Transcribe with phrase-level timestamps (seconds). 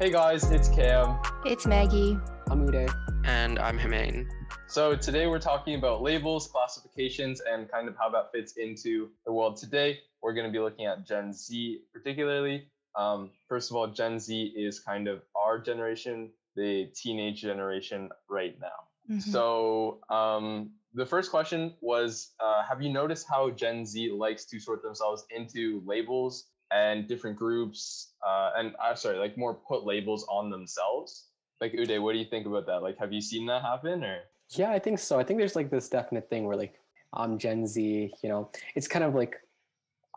[0.00, 1.18] Hey guys, it's Cam.
[1.44, 2.16] It's Maggie.
[2.50, 2.88] I'm Uday.
[3.24, 4.28] And I'm Himain.
[4.68, 9.32] So today we're talking about labels, classifications, and kind of how that fits into the
[9.32, 9.98] world today.
[10.22, 12.68] We're going to be looking at Gen Z particularly.
[12.94, 18.56] Um, first of all, Gen Z is kind of our generation, the teenage generation right
[18.60, 19.10] now.
[19.10, 19.32] Mm-hmm.
[19.32, 24.60] So um, the first question was, uh, have you noticed how Gen Z likes to
[24.60, 28.12] sort themselves into labels and different groups?
[28.26, 31.26] Uh, and I'm sorry, like more put labels on themselves.
[31.60, 32.82] Like Uday, what do you think about that?
[32.82, 34.18] Like, have you seen that happen or?
[34.50, 35.18] Yeah, I think so.
[35.18, 36.74] I think there's like this definite thing where like
[37.12, 39.36] I'm Gen Z, you know, it's kind of like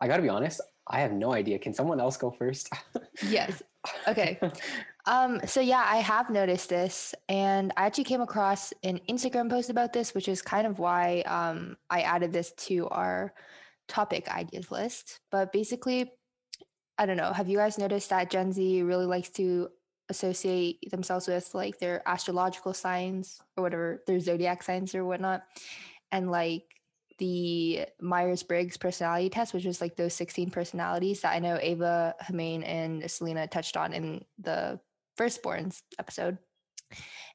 [0.00, 1.58] I gotta be honest, I have no idea.
[1.58, 2.70] Can someone else go first?
[3.28, 3.62] yes.
[4.08, 4.38] Okay.
[5.04, 9.68] Um, so yeah, I have noticed this and I actually came across an Instagram post
[9.68, 13.34] about this, which is kind of why um, I added this to our
[13.88, 15.18] topic ideas list.
[15.32, 16.12] But basically,
[17.02, 19.70] I don't know, have you guys noticed that Gen Z really likes to
[20.08, 25.42] associate themselves with like their astrological signs or whatever, their zodiac signs or whatnot?
[26.12, 26.62] And like
[27.18, 32.14] the Myers Briggs personality test, which is like those 16 personalities that I know Ava,
[32.22, 34.78] Himain, and Selena touched on in the
[35.18, 36.38] Firstborns episode.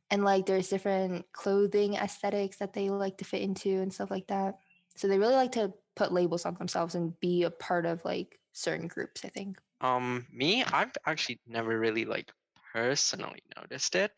[0.09, 4.27] And like there's different clothing aesthetics that they like to fit into and stuff like
[4.27, 4.59] that.
[4.95, 8.39] So they really like to put labels on themselves and be a part of like
[8.57, 9.57] certain groups, I think.
[9.81, 12.31] Um, me, I've actually never really like
[12.73, 14.11] personally noticed it,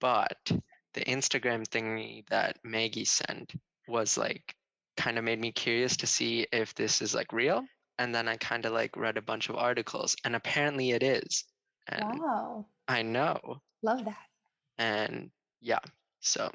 [0.00, 0.38] but
[0.94, 3.54] the Instagram thingy that Maggie sent
[3.88, 4.54] was like
[4.96, 7.64] kind of made me curious to see if this is like real.
[7.98, 11.44] And then I kind of like read a bunch of articles, and apparently it is.
[11.88, 12.66] And wow.
[12.88, 13.62] I know.
[13.82, 14.26] Love that.
[14.78, 15.30] And
[15.62, 15.80] yeah,
[16.20, 16.50] so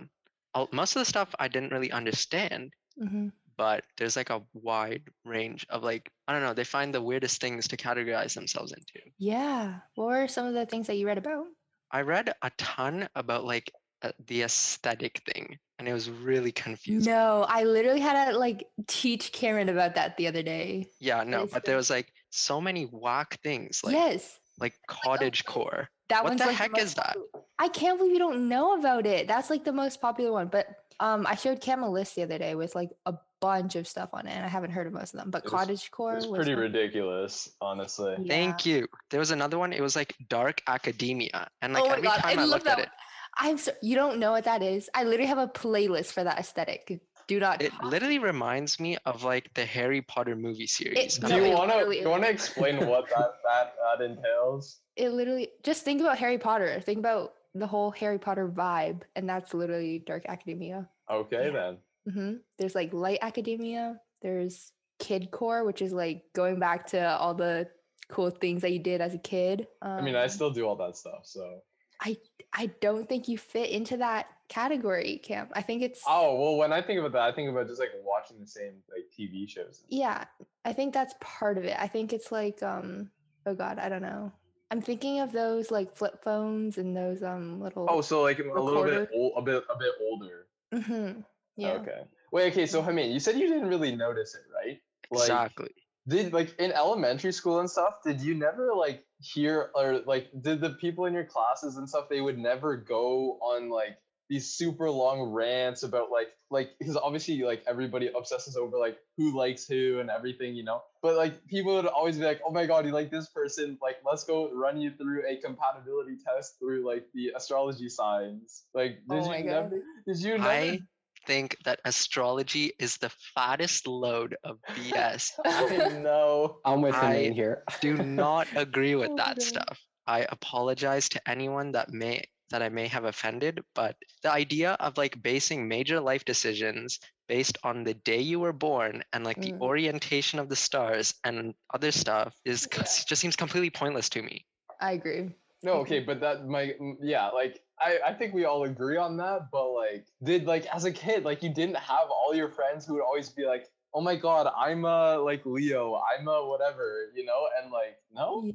[0.53, 3.29] I'll, most of the stuff I didn't really understand, hmm
[3.61, 7.39] but there's like a wide range of like, I don't know, they find the weirdest
[7.39, 9.05] things to categorize themselves into.
[9.19, 9.75] Yeah.
[9.93, 11.45] What were some of the things that you read about?
[11.91, 13.71] I read a ton about like
[14.01, 17.13] uh, the aesthetic thing, and it was really confusing.
[17.13, 20.87] No, I literally had to like teach Cameron about that the other day.
[20.99, 24.39] Yeah, no, but there was like so many whack things, like yes.
[24.59, 25.87] like cottage core.
[26.09, 27.15] That What the like heck most is that?
[27.59, 29.27] I can't believe you don't know about it.
[29.27, 30.47] That's like the most popular one.
[30.47, 30.65] But
[30.99, 34.09] um, I showed Cam a list the other day with like a bunch of stuff
[34.13, 35.29] on it, and I haven't heard of most of them.
[35.31, 38.15] But It was- cottage core It's was pretty one- ridiculous, honestly.
[38.19, 38.33] Yeah.
[38.33, 38.87] Thank you.
[39.09, 39.73] There was another one.
[39.73, 42.65] It was like dark academia, and like oh every god, time I, I, love looked
[42.65, 42.79] that.
[42.79, 42.91] at it.
[43.37, 44.89] I'm so you don't know what that is.
[44.93, 47.01] I literally have a playlist for that aesthetic.
[47.27, 47.61] Do not.
[47.61, 47.83] it talk.
[47.83, 51.17] literally reminds me of like the Harry Potter movie series.
[51.17, 53.31] Do No, you I'm it like, want to literally you want to explain what that
[53.45, 54.79] that that entails?
[54.97, 56.81] it literally just think about Harry Potter.
[56.81, 60.89] Think about the whole Harry Potter vibe, and that's literally dark academia.
[61.09, 61.77] Okay then.
[62.09, 63.99] Hmm There's like light academia.
[64.21, 67.67] There's kid core, which is like going back to all the
[68.09, 69.67] cool things that you did as a kid.
[69.81, 71.25] Um, I mean, I still do all that stuff.
[71.25, 71.61] So.
[72.01, 72.17] I
[72.53, 75.49] I don't think you fit into that category, Cam.
[75.53, 77.91] I think it's Oh well, when I think about that, I think about just like
[78.03, 79.83] watching the same like TV shows.
[79.87, 80.25] yeah.
[80.65, 81.75] I think that's part of it.
[81.79, 83.11] I think it's like um
[83.45, 84.31] oh god, I don't know.
[84.71, 88.43] I'm thinking of those like flip phones and those um little Oh, so like a
[88.43, 90.47] little bit old, a bit a bit older.
[90.73, 91.23] Mhm,
[91.57, 91.71] yeah.
[91.73, 92.01] Okay.
[92.31, 92.51] Wait.
[92.51, 92.65] Okay.
[92.65, 94.79] So Hamid, you said you didn't really notice it, right?
[95.11, 95.71] Like, exactly.
[96.07, 97.95] Did like in elementary school and stuff?
[98.03, 102.09] Did you never like hear or like did the people in your classes and stuff?
[102.09, 103.97] They would never go on like
[104.31, 109.35] these super long rants about like like because obviously like everybody obsesses over like who
[109.35, 110.81] likes who and everything, you know.
[111.01, 113.77] But like people would always be like, "Oh my god, you like this person?
[113.81, 118.99] Like let's go run you through a compatibility test through like the astrology signs." Like
[119.09, 119.45] did Oh you my God.
[119.45, 119.81] never?
[120.07, 120.49] Did you never?
[120.49, 120.79] I
[121.25, 125.31] think that astrology is the fattest load of BS.
[125.45, 126.59] I know.
[126.65, 127.63] I'm with I- Himain here.
[127.81, 129.43] do not agree with Oh, that no.
[129.43, 129.79] stuff.
[130.07, 134.97] I apologize to anyone that may that I may have offended, but the idea of
[134.97, 136.99] like basing major life decisions
[137.29, 139.61] based on the day you were born and like the Mm.
[139.61, 142.83] orientation of the stars and other stuff is Yeah.
[142.83, 144.45] just seems completely pointless to me.
[144.81, 145.31] I agree.
[145.63, 145.81] No, mm-hmm.
[145.81, 149.71] okay, but that my yeah, like I I think we all agree on that, but
[149.71, 153.03] like did like as a kid, like you didn't have all your friends who would
[153.03, 157.47] always be like, "Oh my god, I'm a like Leo, I'm a whatever," you know?
[157.61, 158.43] And like, no?
[158.45, 158.53] Yeah.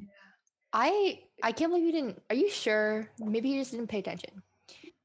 [0.73, 2.23] I I can't believe you didn't.
[2.29, 3.09] Are you sure?
[3.19, 4.43] Maybe you just didn't pay attention.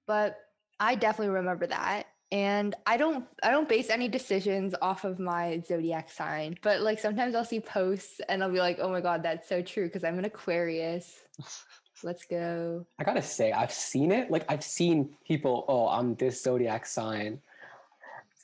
[0.08, 0.38] But
[0.80, 2.08] I definitely remember that.
[2.32, 7.00] And I don't I don't base any decisions off of my zodiac sign, but like
[7.00, 10.04] sometimes I'll see posts and I'll be like, "Oh my god, that's so true because
[10.04, 11.20] I'm an Aquarius."
[12.04, 12.86] Let's go.
[13.00, 14.32] I gotta say, I've seen it.
[14.32, 15.66] Like I've seen people.
[15.68, 17.40] Oh, I'm this zodiac sign.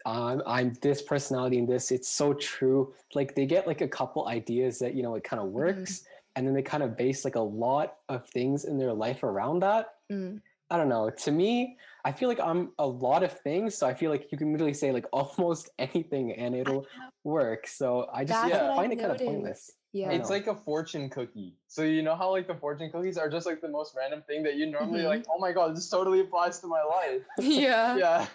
[0.06, 1.92] Um, I'm this personality and this.
[1.92, 2.94] It's so true.
[3.14, 6.06] Like they get like a couple ideas that you know it kind of works,
[6.36, 9.60] and then they kind of base like a lot of things in their life around
[9.62, 9.96] that.
[10.12, 10.42] Mm.
[10.70, 11.10] I don't know.
[11.10, 14.38] To me, I feel like I'm a lot of things, so I feel like you
[14.38, 16.86] can literally say like almost anything and it'll
[17.24, 17.68] work.
[17.68, 19.72] So I just That's yeah, what find I've it kind of pointless.
[19.94, 20.12] Yeah.
[20.12, 21.56] It's like a fortune cookie.
[21.68, 24.44] So you know how like the fortune cookies are just like the most random thing
[24.44, 25.06] that you normally Mhm.
[25.08, 27.22] like, oh my god, this totally applies to my life.
[27.40, 27.96] yeah.
[28.04, 28.26] yeah.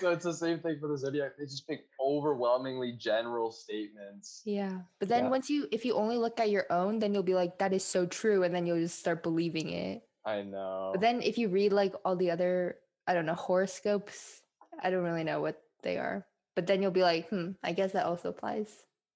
[0.00, 1.32] so it's the same thing for the zodiac.
[1.38, 4.42] They just pick overwhelmingly general statements.
[4.44, 4.80] Yeah.
[4.98, 5.30] But then Yeah.
[5.30, 7.82] once you if you only look at your own, then you'll be like, that is
[7.84, 8.42] so true.
[8.44, 10.02] And then you'll just start believing it.
[10.24, 10.90] I know.
[10.92, 12.76] But then if you read like all the other,
[13.06, 14.42] I don't know, horoscopes,
[14.82, 16.26] I don't really know what they are.
[16.54, 18.68] But then you'll be like, hmm, I guess that also applies.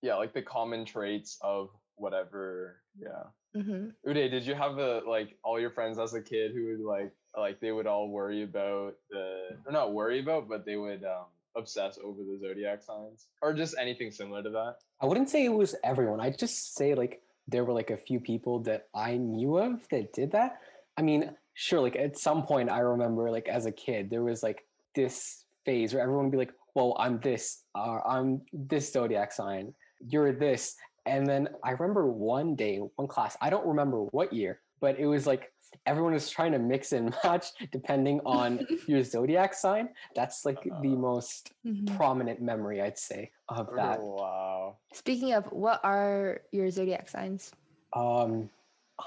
[0.04, 2.82] Yeah, like the common traits of whatever.
[2.96, 3.24] Yeah.
[3.54, 6.80] hmm Uday, did you have a like all your friends as a kid who would
[6.80, 11.04] like like they would all worry about the or not worry about, but they would
[11.04, 14.76] um obsess over the zodiac signs or just anything similar to that?
[15.00, 16.20] I wouldn't say it was everyone.
[16.20, 20.12] I'd just say like there were like a few people that I knew of that
[20.12, 20.60] did that.
[20.98, 24.42] I mean, sure, like at some point I remember like as a kid, there was
[24.42, 29.32] like this phase where everyone would be like, well, I'm this, uh, I'm this zodiac
[29.32, 30.76] sign, you're this.
[31.06, 35.06] And then I remember one day, one class, I don't remember what year, but it
[35.06, 35.52] was like
[35.86, 39.88] everyone was trying to mix and match depending on your zodiac sign.
[40.14, 41.96] That's like the Uh, most Mhm.
[41.96, 44.00] prominent memory, I'd say, of that.
[44.00, 44.76] Wow.
[44.92, 47.52] Speaking of, what are your zodiac signs?
[47.92, 48.48] Um,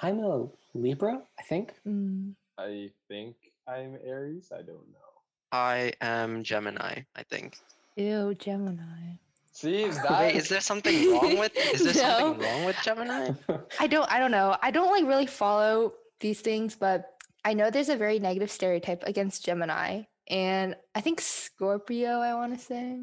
[0.01, 1.73] I'm a Libra, I think.
[1.87, 2.35] Mm.
[2.57, 3.35] I think
[3.67, 4.51] I'm Aries.
[4.51, 5.07] I don't know.
[5.51, 7.57] I am Gemini, I think.
[7.95, 9.17] Ew, Gemini.
[9.57, 13.31] See, is that Wait, is there something wrong with is there something wrong with Gemini?
[13.79, 14.55] I don't I don't know.
[14.61, 19.01] I don't like really follow these things, but I know there's a very negative stereotype
[19.07, 20.03] against Gemini.
[20.29, 23.01] And I think Scorpio, I want to say.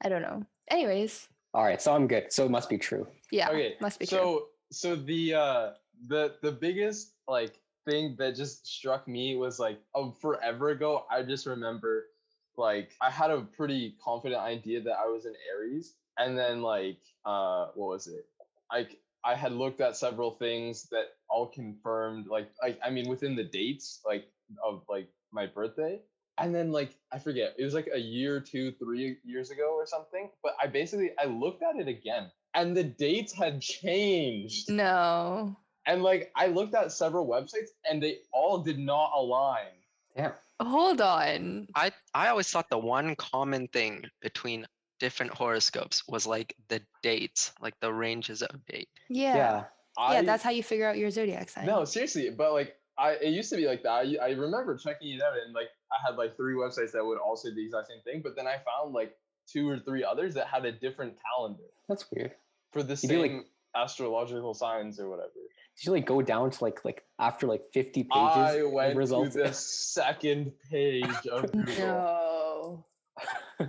[0.00, 0.46] I don't know.
[0.70, 2.32] Anyways, All right, so I'm good.
[2.32, 3.06] So it must be true.
[3.30, 3.74] yeah, okay?
[3.78, 4.42] must be so true.
[4.72, 5.70] so the uh
[6.06, 11.04] the the biggest like thing that just struck me was like oh forever ago.
[11.10, 12.06] I just remember
[12.56, 16.98] like I had a pretty confident idea that I was an Aries, and then like
[17.24, 18.26] uh what was it?
[18.72, 23.36] Like I had looked at several things that all confirmed like like I mean within
[23.36, 24.26] the dates like
[24.62, 26.00] of like my birthday.
[26.38, 29.86] And then like I forget, it was like a year, two, three years ago or
[29.86, 30.30] something.
[30.42, 34.70] But I basically I looked at it again and the dates had changed.
[34.70, 35.56] No.
[35.86, 39.66] And like I looked at several websites and they all did not align.
[40.16, 40.32] Damn.
[40.64, 41.68] Hold on.
[41.74, 44.66] I I always thought the one common thing between
[45.00, 48.88] different horoscopes was like the dates, like the ranges of date.
[49.08, 49.36] Yeah.
[49.36, 49.64] Yeah,
[49.98, 51.66] I, that's how you figure out your zodiac sign.
[51.66, 53.90] No, seriously, but like I it used to be like that.
[53.90, 57.18] I, I remember checking it out and like I had like three websites that would
[57.18, 59.16] all say the exact same thing, but then I found like
[59.46, 62.32] two or three others that had a different calendar That's weird.
[62.72, 63.44] for the You do, like- same
[63.74, 65.30] astrological signs or whatever.
[65.78, 68.96] Did you like go down to like like after like 50 pages I of went
[68.96, 69.34] results?
[69.34, 72.86] to the second page of Google.
[73.60, 73.66] No.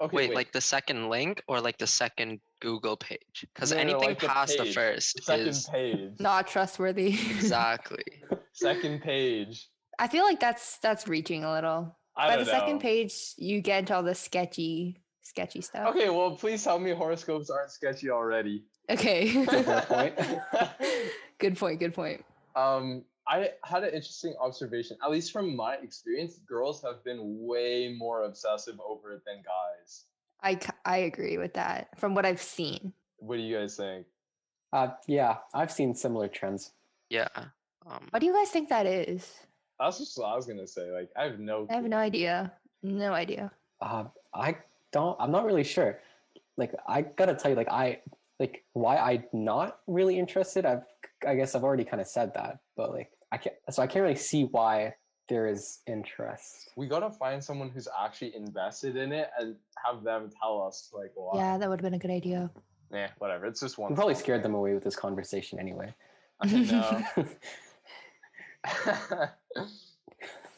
[0.00, 3.46] okay, wait, like the second link or like the second Google page?
[3.54, 6.12] Because No, no, no, anything like past the page, first second is page.
[6.18, 7.08] Not trustworthy.
[7.08, 8.04] exactly.
[8.52, 9.68] second page.
[9.98, 11.96] I feel like that's that's reaching a little.
[12.16, 15.88] I By don't the second page, you get into all the sketchy, sketchy stuff.
[15.94, 18.64] Okay, well, please tell me horoscopes aren't sketchy already.
[18.90, 19.44] Okay.
[19.46, 20.14] Fair point.
[21.38, 21.80] good point.
[21.80, 22.24] Good point.
[22.54, 24.96] um, I had an interesting observation.
[25.02, 30.04] At least from my experience, girls have been way more obsessive over it than guys.
[30.42, 32.92] I, I agree with that from what I've seen.
[33.18, 34.06] What do you guys think?
[34.72, 36.70] uh, yeah, I've seen similar trends.
[37.10, 37.26] Yeah.
[37.86, 39.32] Um, What do you guys think that is?
[39.80, 40.90] That's just what I was gonna say.
[40.92, 41.66] Like, I have no.
[41.70, 41.88] I have clue.
[41.90, 42.52] no idea.
[42.82, 43.50] No idea.
[43.80, 44.58] Uh, I
[44.92, 45.16] don't.
[45.20, 45.98] I'm not really sure.
[46.56, 48.00] Like, I gotta tell you, like, I
[48.38, 50.66] like why I'm not really interested.
[50.66, 50.82] I've,
[51.26, 53.56] I guess, I've already kind of said that, but like, I can't.
[53.70, 54.94] So I can't really see why
[55.28, 56.70] there is interest.
[56.76, 61.12] We gotta find someone who's actually invested in it and have them tell us like
[61.14, 61.38] why.
[61.38, 62.50] Yeah, that would have been a good idea.
[62.90, 63.46] Nah, whatever.
[63.46, 63.90] It's just one.
[63.90, 64.52] We probably scared thing.
[64.52, 65.92] them away with this conversation anyway.
[66.40, 67.02] I know.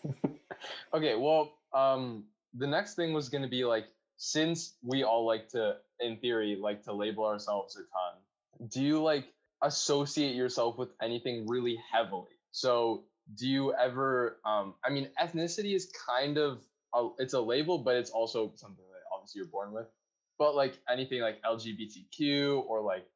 [0.95, 3.87] okay, well, um, the next thing was going to be like,
[4.19, 9.01] since we all like to, in theory, like to label ourselves a ton, do you
[9.01, 9.33] like
[9.63, 12.35] associate yourself with anything really heavily?
[12.51, 13.05] So,
[13.37, 16.63] do you ever, um, I mean, ethnicity is kind of,
[16.95, 19.87] a, it's a label, but it's also something that obviously you're born with.
[20.39, 23.07] But like anything like LGBTQ or like,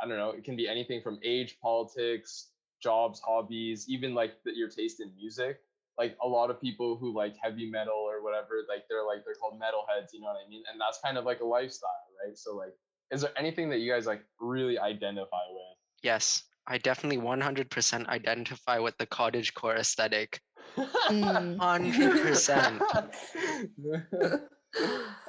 [0.00, 2.48] I don't know, it can be anything from age, politics,
[2.82, 5.60] jobs, hobbies, even like your taste in music.
[5.98, 9.38] Like a lot of people who like heavy metal or whatever, like they're like they're
[9.38, 10.64] called metalheads, you know what I mean?
[10.70, 12.36] And that's kind of like a lifestyle, right?
[12.36, 12.74] So like
[13.10, 15.76] is there anything that you guys like really identify with?
[16.02, 20.40] Yes, I definitely 100% identify with the cottage core aesthetic.
[20.76, 21.56] Mm.
[21.56, 24.42] 100%.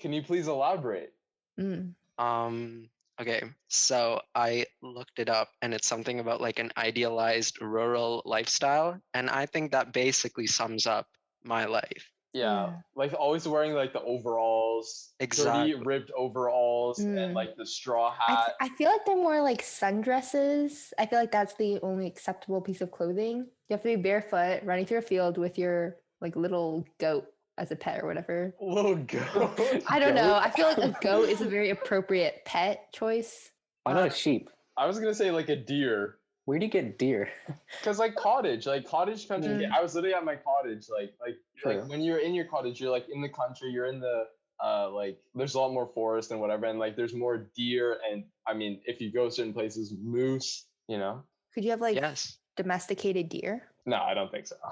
[0.00, 1.14] Can you please elaborate?
[1.58, 1.94] Mm.
[2.18, 8.22] Um, okay, so I looked it up and it's something about like an idealized rural
[8.26, 9.00] lifestyle.
[9.14, 11.06] And I think that basically sums up
[11.42, 12.11] my life.
[12.32, 12.72] Yeah, Yeah.
[12.96, 15.72] like always wearing like the overalls, Exactly.
[15.72, 17.18] dirty ripped overalls, Mm.
[17.24, 18.54] and like the straw I, th- hat.
[18.60, 20.92] I feel like they're more like sundresses.
[20.98, 23.38] I feel like that's the only acceptable piece of clothing.
[23.68, 27.26] You have to be barefoot, running through a field with your like little goat
[27.58, 28.54] as a pet or whatever.
[28.60, 29.82] Little goat.
[29.88, 30.34] I don't know.
[30.34, 33.50] I feel like a goat is a very appropriate pet choice.
[33.84, 34.48] Why not a sheep?
[34.76, 36.16] I was gonna say like a deer.
[36.44, 37.28] Where do you get deer?
[37.82, 39.50] Cause like cottage, like cottage country.
[39.50, 39.70] Mm.
[39.70, 41.74] I was literally at my cottage, like like True.
[41.74, 43.70] like when you're in your cottage, you're like in the country.
[43.70, 44.24] You're in the
[44.62, 48.24] uh like there's a lot more forest and whatever, and like there's more deer and
[48.46, 50.66] I mean if you go certain places, moose.
[50.88, 51.22] You know?
[51.54, 52.38] Could you have like yes.
[52.56, 53.62] domesticated deer?
[53.86, 54.56] No, I don't think so.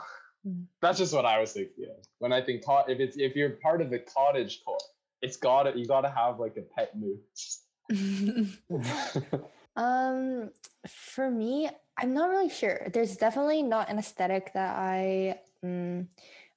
[0.46, 0.64] Mm.
[0.80, 1.84] That's just what I was thinking.
[1.84, 2.02] Of.
[2.18, 4.78] When I think cot, if it's if you're part of the cottage core,
[5.20, 7.60] it's gotta you gotta have like a pet moose.
[9.80, 10.50] um,
[10.86, 12.86] for me, I'm not really sure.
[12.92, 16.06] There's definitely not an aesthetic that I mm,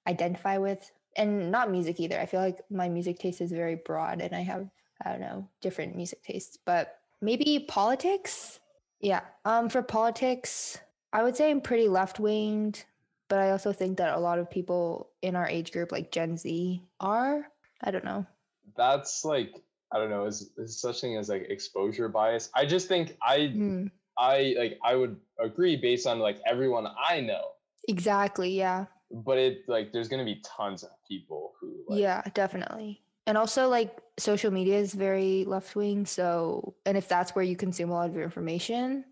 [0.06, 2.20] identify with, and not music either.
[2.20, 4.70] I feel like my music taste is very broad, and I have
[5.06, 6.58] I don't know different music tastes.
[6.58, 8.60] But maybe politics.
[9.00, 9.22] Yeah.
[9.46, 10.78] Um, for politics,
[11.14, 12.84] I would say I'm pretty left winged,
[13.30, 16.36] but I also think that a lot of people in our age group, like Gen
[16.36, 17.48] Z, are.
[17.82, 18.26] I don't know.
[18.76, 19.63] That's like
[19.94, 20.26] I don't know.
[20.26, 22.50] Is is such thing as like exposure bias?
[22.56, 23.88] I just think I Hmm.
[24.18, 27.46] I like I would agree based on like everyone I know,
[27.88, 28.52] Exactly.
[28.52, 28.86] Yeah.
[29.12, 33.02] but it like there's gonna be tons of people who like, yeah, definitely.
[33.26, 36.06] And also, like, social media is very left wing.
[36.06, 39.06] So, and if that's where you consume a lot of your information,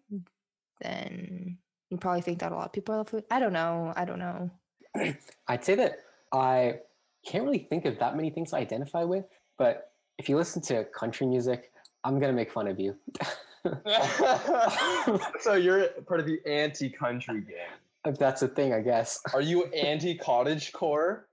[0.82, 1.58] then
[1.90, 3.24] you probably think that a lot of people are left wing.
[3.32, 3.94] I don't know.
[3.96, 4.52] I don't know.
[5.48, 6.00] I'd say that
[6.34, 6.80] I
[7.26, 9.26] can't really think of that many things I identify with,
[9.58, 9.91] but
[10.22, 11.72] if you listen to country music,
[12.04, 12.96] I'm gonna make fun of you.
[15.40, 17.72] so you're part of the anti-country gang.
[18.06, 19.20] if that's a thing, I guess.
[19.34, 21.28] Are you anti-cottage core?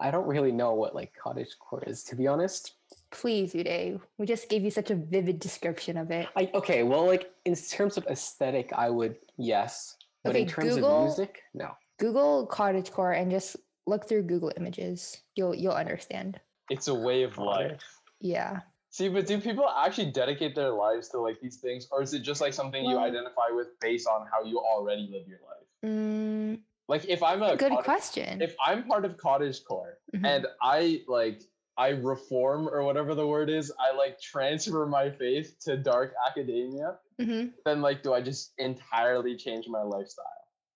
[0.00, 2.76] I don't really know what like cottage core is, to be honest.
[3.10, 4.00] Please, Uday.
[4.16, 6.26] We just gave you such a vivid description of it.
[6.34, 10.96] I okay, well, like in terms of aesthetic, I would yes, but in terms Google-
[10.96, 11.72] of music, no.
[11.98, 13.56] Google cottage core and just
[13.86, 15.20] look through Google Images.
[15.36, 16.40] You'll you'll understand.
[16.70, 17.99] It's a way of life.
[18.20, 18.60] Yeah.
[18.90, 22.20] See, but do people actually dedicate their lives to like these things, or is it
[22.20, 25.66] just like something you identify with based on how you already live your life?
[25.84, 28.42] Mm, Like if I'm a good cottage- question.
[28.42, 30.26] if I'm part of cottage core Mhm.
[30.26, 31.42] and I like
[31.76, 36.98] I reform or whatever the word is, I like transfer my faith to dark academia,
[37.18, 37.52] Mhm.
[37.64, 40.26] then like do I just entirely change my lifestyle?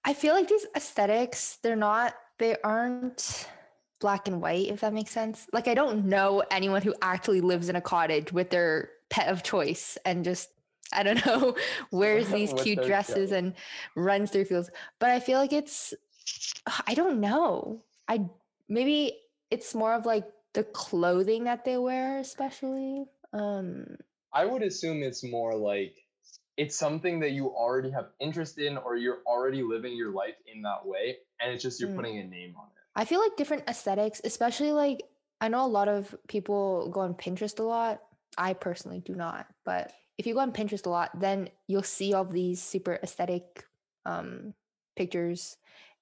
[0.04, 3.48] I feel like these aesthetics, they're not, they aren't
[4.00, 5.46] black and white, if that makes sense.
[5.52, 9.42] Like, I don't know anyone who actually lives in a cottage with their pet of
[9.42, 10.50] choice and just,
[10.92, 11.56] I don't know,
[11.90, 13.54] wears these cute dresses and
[13.94, 14.70] runs through fields.
[14.98, 15.94] But I feel like it's,
[16.86, 17.82] I don't know.
[18.08, 18.26] I
[18.68, 19.18] maybe
[19.50, 23.04] it's more of like the clothing that they wear, especially.
[23.32, 23.96] Um,
[24.32, 25.94] I would assume it's more like
[26.56, 30.62] it's something that you already have interest in or you're already living your life in
[30.62, 31.96] that way and it's just you're Mm.
[31.96, 32.83] putting a name on it.
[32.96, 35.02] I feel like different aesthetics, especially like
[35.40, 38.02] I know a lot of people go on Pinterest a lot.
[38.38, 42.14] I personally do not, but if you go on Pinterest a lot, then you'll see
[42.14, 43.64] all these super aesthetic
[44.06, 44.54] um,
[44.96, 45.56] pictures.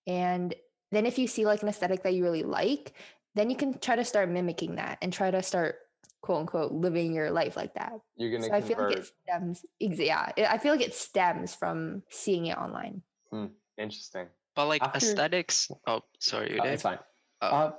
[0.06, 0.54] And
[0.90, 2.92] then if you see like an aesthetic that you really like,
[3.34, 5.76] then you can try to start mimicking that and try to start
[6.20, 7.94] quote unquote living your life like that.
[8.16, 11.54] You're gonna So I feel like it stems, yeah, I- I feel like it stems
[11.54, 13.02] from seeing it online.
[13.30, 13.46] Hmm,
[13.78, 14.28] Interesting.
[14.54, 15.70] But like After- aesthetics.
[15.86, 16.98] Oh, sorry, you Uh, it's fine.
[17.40, 17.46] Oh.
[17.46, 17.72] Uh,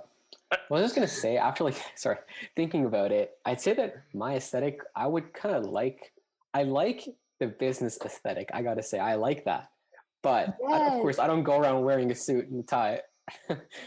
[0.70, 2.18] well, I was just gonna say after like sorry,
[2.56, 6.12] thinking about it, I'd say that my aesthetic, I would kind of like,
[6.54, 7.08] I like
[7.40, 8.50] the business aesthetic.
[8.54, 9.70] I gotta say, I like that.
[10.22, 13.02] But I- of course, I don't go around wearing a suit and tie.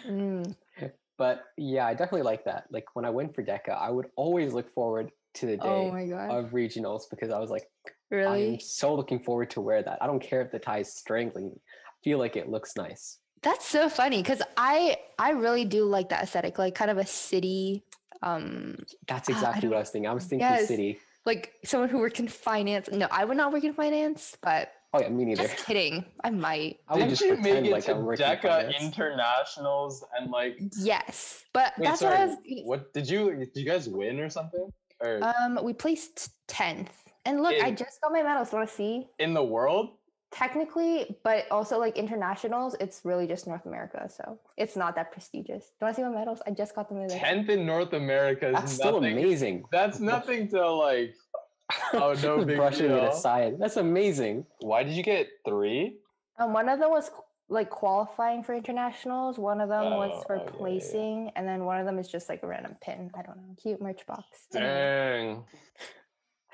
[0.06, 0.54] Mm,
[1.18, 2.64] but yeah, I definitely like that.
[2.70, 5.92] Like when I went for DECA, I would always look forward to the day oh
[5.92, 7.68] my god, of regionals because I was like,
[8.10, 8.54] really?
[8.54, 9.98] I'm so looking forward to wear that.
[10.00, 11.46] I don't care if the tie is strangling.
[11.46, 11.60] me.
[12.06, 13.18] I feel like it looks nice.
[13.42, 17.06] That's so funny because I I really do like that aesthetic, like kind of a
[17.06, 17.82] city,
[18.22, 18.76] um,
[19.08, 20.08] That's Ah, I exactly what I was thinking.
[20.08, 20.68] I was thinking Yes.
[20.68, 20.98] city.
[21.24, 22.88] like someone who worked in finance.
[22.92, 25.42] No, I would not work in finance, but Oh yeah, me neither.
[25.48, 26.04] just kidding.
[26.22, 26.78] I might.
[26.86, 30.30] I would Didn't just you make it like to I'm working in DECA internationals and
[30.30, 32.36] like Yes, but wait, that's sorry, what I was.
[32.62, 34.70] what did you did you guys win or something?
[35.00, 36.92] Or Um, we placed tenth.
[37.26, 38.52] And look, I just got my medals.
[38.52, 39.08] Want to see?
[39.18, 39.98] in the world?
[40.36, 45.64] Technically, but also like internationals, it's really just North America, so it's not that prestigious.
[45.64, 46.42] Do you want to see my medals?
[46.46, 47.20] I just got them the other day.
[47.20, 49.64] Tenth in North America is That's still amazing.
[49.72, 51.14] That's nothing to like.
[51.94, 53.56] Oh, no big Brushing it aside.
[53.58, 54.44] That's amazing.
[54.60, 55.96] Why did you get three?
[56.38, 57.10] Um, one of them was
[57.48, 59.38] like qualifying for internationals.
[59.38, 60.58] One of them was Oh, for okay, yeah, yeah.
[60.58, 63.10] placing, and then one of them is just like a random pin.
[63.18, 64.22] I don't know, cute merch box.
[64.54, 65.44] Anyway, Dang.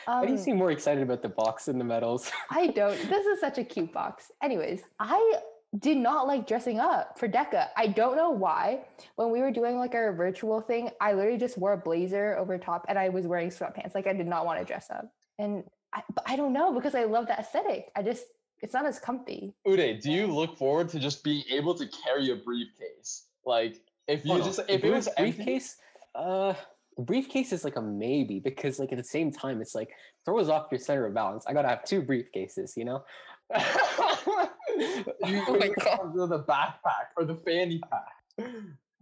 [0.06, 2.30] Why do you um, seem more excited about the box and the medals?
[2.50, 2.96] I don't.
[3.08, 4.30] This is such a cute box.
[4.42, 5.36] Anyways, I
[5.78, 7.68] did not like dressing up for DECA.
[7.76, 8.80] I don't know why.
[9.16, 12.58] When we were doing like our virtual thing, I literally just wore a blazer over
[12.58, 13.94] top and I was wearing sweatpants.
[13.94, 15.10] Like I did not want to dress up.
[15.38, 17.90] And I, but I don't know because I love the aesthetic.
[17.96, 18.24] I just,
[18.60, 19.54] it's not as comfy.
[19.66, 23.24] Uday, do you look forward to just being able to carry a briefcase?
[23.46, 25.76] Like if you Oh, just the if it was brief- empty- briefcase,
[26.14, 26.58] uh, the
[26.98, 29.90] briefcase is like a maybe because like at the same time it's like
[30.24, 31.44] throws off your center of balance.
[31.46, 33.04] I gotta have two briefcases, you know.
[33.54, 36.12] you Oh my God.
[36.14, 38.48] the backpack or the fanny pack.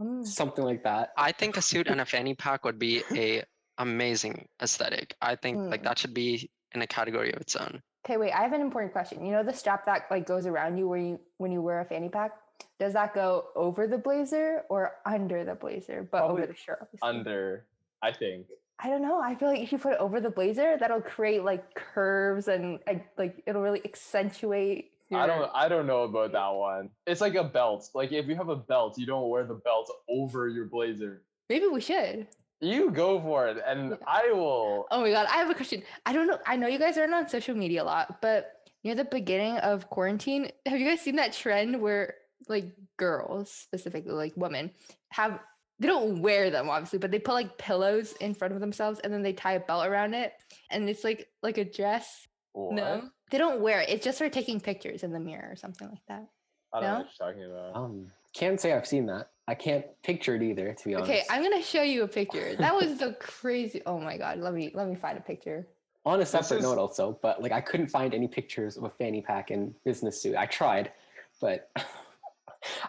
[0.01, 0.27] Mm.
[0.27, 1.11] something like that.
[1.17, 3.43] I think a suit and a fanny pack would be a
[3.79, 5.15] amazing aesthetic.
[5.21, 5.85] I think like Mm.
[5.85, 7.83] that should be in a category of its own.
[8.07, 8.33] Okay, wait.
[8.33, 9.25] I have an important question.
[9.27, 11.85] You know the strap that like goes around you where you when you wear a
[11.85, 12.33] fanny pack.
[12.79, 16.79] Does that go over the blazer or under the blazer, but Probably over the shirt?
[16.81, 17.09] obviously?
[17.09, 17.67] Under,
[18.02, 18.47] I think.
[18.83, 19.21] I don't know.
[19.21, 22.78] I feel like if you put it over the blazer, that'll create like curves and
[23.19, 24.92] like it'll really accentuate.
[25.12, 26.90] I don't I don't know about that one.
[27.07, 27.90] It's like a belt.
[27.95, 31.23] Like if you have a belt, you don't wear the belt over your blazer.
[31.49, 32.28] Maybe we should.
[32.61, 33.97] You go for it, and Yeah.
[34.07, 34.87] I will.
[34.90, 35.83] Oh my god, I have a question.
[36.07, 36.38] I don't know.
[36.47, 38.52] I know you guys aren't on social media a lot, but
[38.85, 42.14] near the beginning of quarantine, have you guys seen that trend where
[42.49, 42.66] like
[42.97, 44.71] girls, specifically like women,
[45.09, 45.40] have
[45.81, 49.13] they don't wear them obviously, but they put like pillows in front of themselves and
[49.13, 50.35] then they tie a belt around it,
[50.71, 52.26] and it's like like a dress.
[52.52, 52.75] What?
[52.75, 53.89] No, they don't wear it.
[53.89, 56.28] It's just for taking pictures in the mirror or something like that.
[56.73, 57.76] I don't know what you're talking about.
[57.76, 59.31] Um, can't say I've seen that.
[59.49, 61.11] I can't picture it either, to be honest.
[61.11, 62.54] Okay, I'm gonna show you a picture.
[62.57, 63.83] That was the crazy.
[63.87, 65.67] Oh my god, let me let me find a picture.
[66.04, 68.91] On a separate is- note, also, but like I couldn't find any pictures of a
[68.91, 70.37] fanny pack and business suit.
[70.37, 70.93] I tried,
[71.41, 71.71] but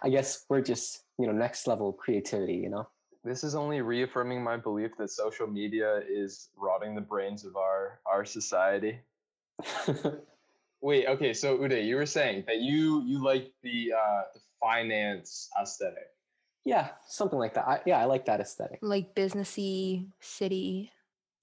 [0.02, 2.56] I guess we're just you know next level creativity.
[2.56, 2.88] You know.
[3.24, 8.00] This is only reaffirming my belief that social media is rotting the brains of our
[8.12, 9.00] our society.
[10.82, 15.50] Wait, okay, so Uday, you were saying that you you like the uh the finance
[15.62, 16.10] aesthetic.
[16.66, 17.68] yeah, something like that.
[17.68, 18.80] I, yeah, I like that aesthetic.
[18.82, 20.92] Like businessy city,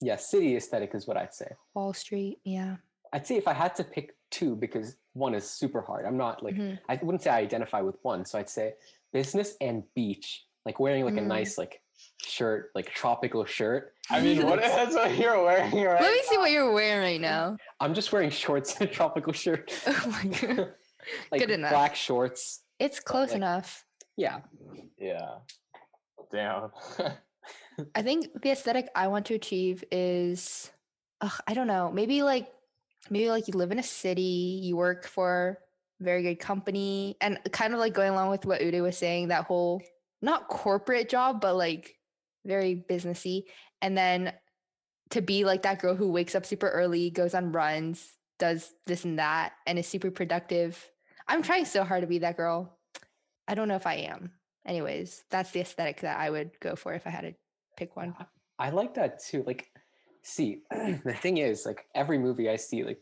[0.01, 1.51] Yeah, city aesthetic is what I'd say.
[1.73, 2.39] Wall Street.
[2.43, 2.77] Yeah.
[3.13, 6.05] I'd say if I had to pick two, because one is super hard.
[6.05, 6.79] I'm not like Mhm.
[6.89, 8.73] I wouldn't say I identify with one, so I'd say
[9.13, 11.27] business and beach, like wearing like a Mm.
[11.27, 11.81] nice like
[12.21, 13.93] shirt, like tropical shirt.
[14.09, 17.21] I mean, what that's what you're wearing right Let me see what you're wearing right
[17.21, 17.57] now.
[17.79, 20.23] I'm just wearing shorts and a tropical shirt, Oh my
[20.55, 20.73] god.
[21.31, 21.71] like Good enough.
[21.71, 22.63] black shorts.
[22.79, 23.85] It's close like- enough.
[24.15, 24.41] Yeah,
[24.97, 25.39] Yeah.
[26.31, 26.71] Damn.
[27.95, 30.71] I think the aesthetic I want to achieve is
[31.21, 32.51] ugh, I don't know, maybe like
[33.09, 35.59] maybe like you live in a city, you work for
[35.99, 39.45] very good company, and kind of like going along with what Uday was saying, that
[39.45, 39.81] whole
[40.21, 41.95] not corporate job, but like
[42.45, 43.43] very businessy.
[43.81, 44.33] And then
[45.11, 48.07] to be like that girl who wakes up super early, goes on runs,
[48.37, 50.89] does this and that, and is super productive.
[51.27, 52.77] I'm trying so hard to be that girl.
[53.47, 54.31] I don't know if I am.
[54.65, 57.33] Anyways, that's the aesthetic that I would go for if I had to
[57.77, 58.15] pick one.
[58.59, 59.43] I like that too.
[59.47, 59.68] Like,
[60.23, 63.01] see, the thing is, like every movie I see, like,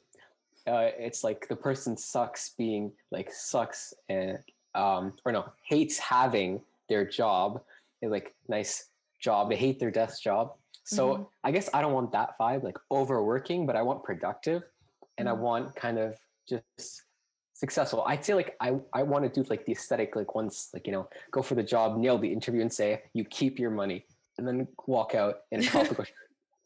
[0.67, 4.37] uh, it's like the person sucks being like sucks and
[4.75, 7.61] um or no hates having their job,
[8.03, 9.49] a, like nice job.
[9.49, 10.53] They hate their desk job.
[10.83, 11.27] So Mhm.
[11.43, 14.63] I guess I don't want that vibe, like overworking, but I want productive,
[15.17, 15.39] and I Mhm.
[15.39, 17.03] want kind of just
[17.53, 18.03] successful.
[18.05, 20.91] I'd say like I I want to do like the aesthetic, like once like you
[20.93, 24.05] know go for the job, nail the interview, and say you keep your money,
[24.37, 26.05] and then walk out in a tropical.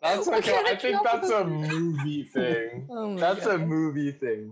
[0.01, 2.87] That's What like a, I think that's a movie thing.
[2.89, 4.51] Oh my That's a movie thing.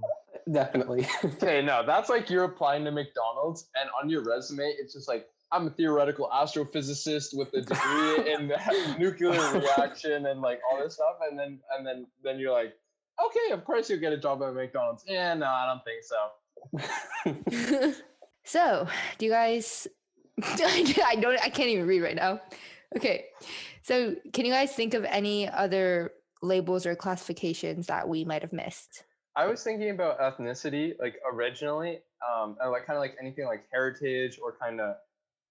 [0.52, 1.08] Definitely.
[1.24, 5.28] Okay, no, that's like you're applying to McDonald's, and on your resume, it's just like
[5.52, 8.52] I'm a theoretical astrophysicist with a degree in
[9.00, 12.74] nuclear reaction and like all this stuff, and then and then then you're like,
[13.24, 15.04] okay, of course you'll get a job at McDonald's.
[15.08, 17.94] Yeah, no, I don't think so.
[18.44, 19.88] so, do you guys?
[20.44, 21.40] I don't.
[21.42, 22.40] I can't even read right now.
[22.98, 23.26] Okay,
[23.90, 26.12] so can you guys think of any other
[26.44, 29.04] labels or classifications that we might have missed?
[29.36, 33.64] I was thinking about ethnicity, like originally, um, and like kind of like anything like
[33.74, 34.98] heritage or kind of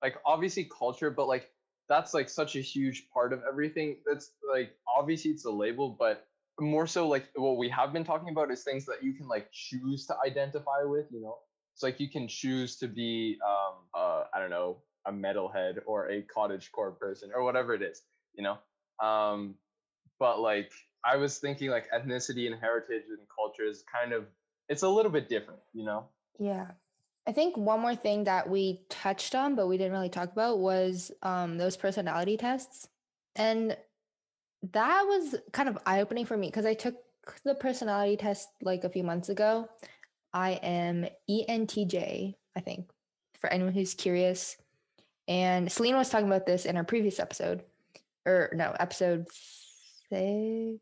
[0.04, 1.50] like obviously culture, but like
[1.88, 3.96] that's like such a huge part of everything.
[4.06, 6.28] That's like obviously it's a label, but
[6.60, 9.50] more so like what we have been talking about is things that you can like
[9.50, 11.06] choose to identify with.
[11.10, 11.38] You know,
[11.74, 16.08] it's like you can choose to be, um, uh, I don't know, a metalhead or
[16.08, 18.02] a cottage core person or whatever it is.
[18.38, 19.56] You know, um,
[20.18, 20.72] but like
[21.04, 24.24] I was thinking like ethnicity and heritage and culture is kind of
[24.70, 25.60] it's a little bit different.
[25.74, 26.06] You know.
[26.38, 26.68] Yeah.
[27.26, 30.60] I think one more thing that we touched on, but we didn't really talk about,
[30.60, 32.88] was um, those personality tests.
[33.36, 33.76] And
[34.72, 36.94] that was kind of eye opening for me because I took
[37.44, 39.68] the personality test like a few months ago.
[40.32, 42.88] I am ENTJ, I think,
[43.40, 44.56] for anyone who's curious.
[45.26, 47.62] And Selena was talking about this in our previous episode,
[48.28, 49.26] or no, episode
[50.10, 50.80] six,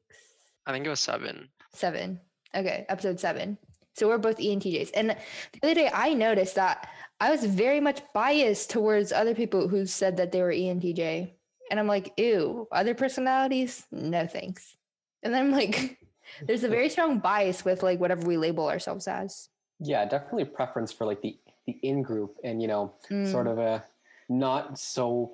[0.66, 1.48] I think it was seven.
[1.72, 2.20] seven.
[2.54, 3.58] Okay, episode seven.
[3.94, 4.90] So we're both E ENTJs.
[4.94, 5.16] And the
[5.62, 6.88] other day I noticed that
[7.20, 11.32] I was very much biased towards other people who said that they were E ENTJ.
[11.70, 13.84] And I'm like, ew, other personalities?
[13.90, 14.76] No thanks.
[15.22, 15.98] And then I'm like,
[16.46, 19.48] there's a very strong bias with like whatever we label ourselves as.
[19.80, 23.58] yeah, definitely preference for like the the in group and you know sort Mm, of
[23.58, 23.84] a
[24.28, 25.32] not so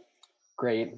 [0.57, 0.94] great,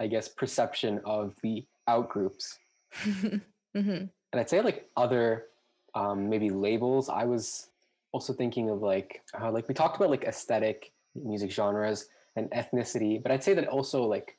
[0.00, 2.58] I guess, perception of the out groups.
[3.04, 3.40] mhm.
[3.74, 5.46] And I'd say like other
[5.94, 7.08] um, maybe labels.
[7.08, 7.68] I was
[8.12, 13.22] also thinking of like uh, like we talked about like aesthetic music genres and ethnicity,
[13.22, 14.36] but I'd say that also like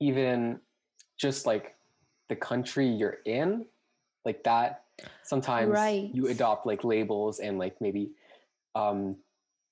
[0.00, 0.60] even
[1.16, 1.76] just like
[2.28, 3.66] the country you're in,
[4.24, 4.82] like that.
[5.22, 6.10] Sometimes Right.
[6.12, 8.10] you adopt like labels and like maybe
[8.76, 9.16] um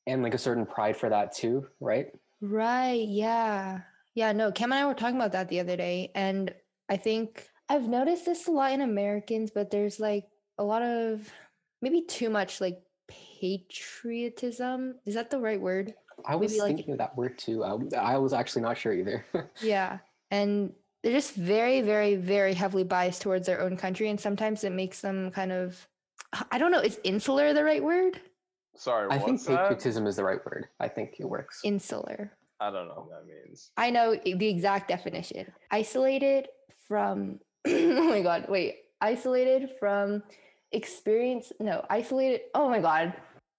[0.07, 2.13] and like a certain pride for that too, right?
[2.41, 3.07] Right.
[3.09, 3.81] Yeah.
[4.15, 4.33] Yeah.
[4.33, 6.11] No, Cam and I were talking about that the other day.
[6.15, 6.53] And
[6.89, 10.25] I think I've noticed this a lot in Americans, but there's like
[10.59, 11.29] a lot of
[11.81, 14.97] maybe too much like patriotism.
[15.07, 15.95] Is that the right word?
[16.27, 17.65] I was Maybe, like- thinking of that word too.
[17.65, 19.25] I, I was actually not sure either.
[19.63, 19.99] Yeah.
[20.31, 20.73] And
[21.03, 24.09] they're just very, very, very heavily biased towards their own country.
[24.09, 25.87] And sometimes it makes them kind of,
[26.51, 28.21] I don't know, is insular the right word?
[28.77, 29.63] Sorry, I think that?
[29.69, 30.69] patriotism is the right word.
[30.81, 31.61] I think it works.
[31.65, 32.33] Insular.
[32.63, 33.73] I don't know what that means.
[33.77, 35.53] I know the exact definition.
[35.73, 36.47] Isolated
[36.87, 38.77] from oh my god, wait.
[39.01, 40.23] Isolated from
[40.71, 43.15] experience no, isolated oh my god.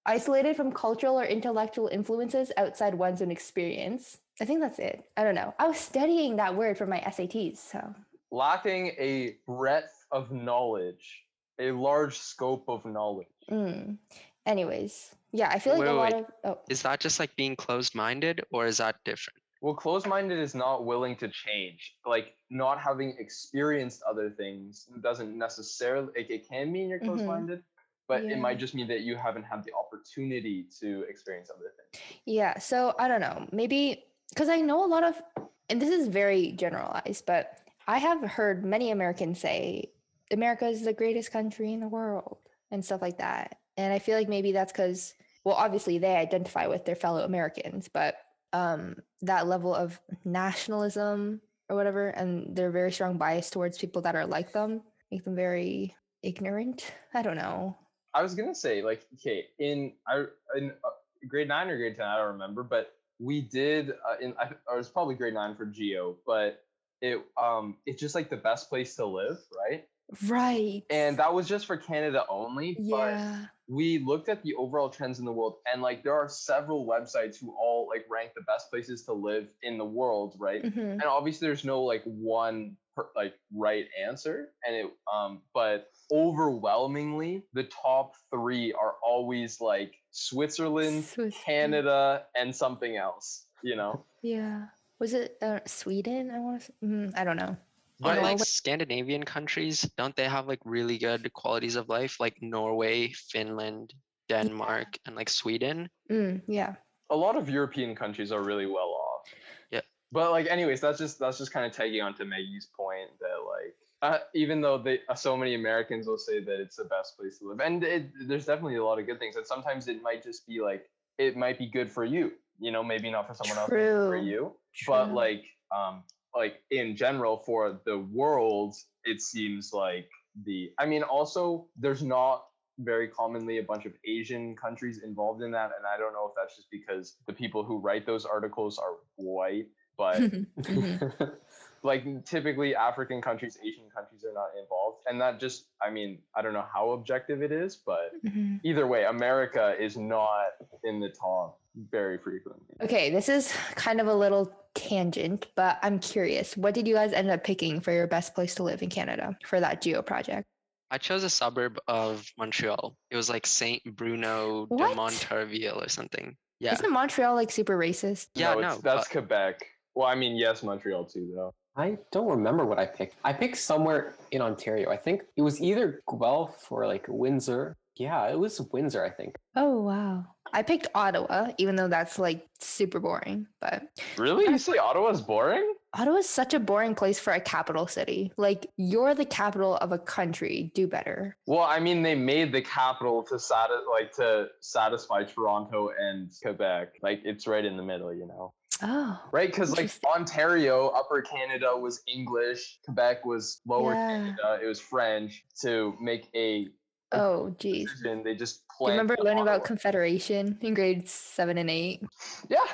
[0.06, 4.20] Isolated from cultural or intellectual influences outside one's own experience.
[4.42, 5.04] I think that's it.
[5.18, 5.54] I don't know.
[5.60, 7.94] I was studying that word for my SATs, so
[8.32, 11.24] Lacking a breadth of knowledge,
[11.60, 13.28] a large scope of knowledge.
[13.52, 13.98] mm.
[14.46, 15.14] anyways.
[15.34, 16.20] Yeah, I feel like Wait, a lot wait.
[16.22, 19.40] of oh Is that just like being closed minded or is that different?
[19.62, 21.96] Well, closed-minded is not willing to change.
[22.06, 26.08] Like not having experienced other things doesn't necessarily.
[26.18, 27.06] Like, it can mean you're Mhm.
[27.06, 27.64] closed-minded,
[28.10, 32.04] but it might just mean that you haven't had the opportunity to experience other things.
[32.26, 33.48] Yeah, so I don't know.
[33.54, 35.22] Maybe because I know a lot of,
[35.70, 39.92] and this is very generalized, but I have heard many Americans say
[40.30, 42.38] America is the greatest country in the world
[42.70, 43.60] and stuff like that.
[43.78, 47.90] And I feel like maybe that's because, well, obviously they identify with their fellow Americans,
[47.92, 48.16] but
[48.54, 54.16] um, that level of nationalism or whatever, and their very strong bias towards people that
[54.16, 56.94] are like them, make them very ignorant.
[57.14, 57.78] I don't know.
[58.14, 60.26] I was gonna say, like, okay, in I
[60.56, 60.90] in uh,
[61.28, 64.78] grade nine or grade ten, I don't remember, but we did uh, in I, it
[64.78, 66.64] was probably grade nine for geo, but
[67.02, 69.86] it um it's just like the best place to live, right?
[70.28, 70.84] Right.
[70.90, 72.76] And that was just for Canada only.
[72.78, 73.46] But yeah.
[73.68, 77.40] we looked at the overall trends in the world, and like there are several websites
[77.40, 80.64] who all like rank the best places to live in the world, right?
[80.64, 80.94] Mhm.
[80.94, 87.44] and obviously there's no like one per, like right answer and it um but overwhelmingly
[87.54, 94.66] the top three are always like switzerland Swiss- canada and something else you know Yeah.
[95.00, 96.32] Was it uh, Sweden?
[96.32, 96.72] I want to.
[96.84, 97.58] Mm, I don't know.
[98.00, 102.42] But know like Scandinavian countries, don't they have like really good qualities of life like
[102.42, 103.94] Norway, Finland,
[104.30, 105.90] Denmark, and like Sweden?
[106.12, 106.76] Mm, yeah.
[107.10, 109.28] a lot of european countries are really well off
[109.72, 109.82] Yeah.
[110.12, 113.38] but like anyways that's just that's just kind of tagging on to maggie's point that
[113.56, 117.18] like uh, even though they uh, so many americans will say that it's the best
[117.18, 120.02] place to live and it, there's definitely a lot of good things and sometimes it
[120.02, 123.34] might just be like it might be good for you you know maybe not for
[123.34, 124.26] someone else maybe for True.
[124.26, 124.42] you
[124.88, 125.44] but like
[125.76, 126.04] um
[126.36, 130.10] like in general for the world it seems like
[130.46, 132.46] the i mean also there's not
[132.80, 136.34] very commonly a bunch of asian countries involved in that and i don't know if
[136.36, 139.68] that's just because the people who write those articles are white
[139.98, 140.22] but
[140.64, 141.38] Mhm.
[141.84, 146.42] like typically african countries asian countries are not involved and that just i mean i
[146.42, 148.60] don't know how objective it is but Mhm.
[148.64, 150.46] either way america is not
[150.84, 156.00] in the top very frequently Okay, this is kind of a little tangent, but I'm
[156.00, 156.58] curious.
[156.58, 159.38] What did you guys end up picking for your best place to live in Canada
[159.46, 160.46] for that geo project?
[160.92, 162.96] I chose a suburb of Montreal.
[163.10, 164.96] It was like Saint Bruno de What?
[164.96, 166.36] Montarville or something.
[166.60, 166.74] Yeah.
[166.74, 168.28] Isn't Montreal like super racist?
[168.36, 168.70] Yeah, no, no.
[168.84, 169.66] that's but- Quebec.
[169.96, 171.54] Well, I mean, yes, Montreal too, though.
[171.76, 173.16] I don't remember what I picked.
[173.24, 174.90] I picked somewhere in Ontario.
[174.90, 177.76] I think it was either Guelph or like Windsor.
[177.96, 179.36] Yeah, it was Windsor, I think.
[179.56, 180.26] Oh wow.
[180.52, 183.48] I picked Ottawa, even though that's like super boring.
[183.62, 183.84] But
[184.18, 184.46] Really?
[184.46, 185.74] You say Ottawa's boring?
[185.96, 188.32] Ottawa is such a boring place for a capital city.
[188.38, 190.72] Like you're the capital of a country.
[190.76, 191.38] Do better.
[191.48, 196.90] Well, I mean, they made the capital to sati- like to satisfy Toronto and Quebec.
[197.02, 198.54] Like it's right in the middle, you know.
[198.82, 199.20] Oh.
[199.32, 199.50] Right?
[199.50, 202.80] Because like Ontario, Upper Canada was English.
[202.86, 204.08] Quebec was Lower Yeah.
[204.08, 204.60] Canada.
[204.64, 205.46] It was French.
[205.62, 206.68] To make a
[207.14, 207.90] Oh geez.
[207.92, 212.02] decision, they just you remember learning about Confederation in grades seven and eight?
[212.50, 212.66] Yeah,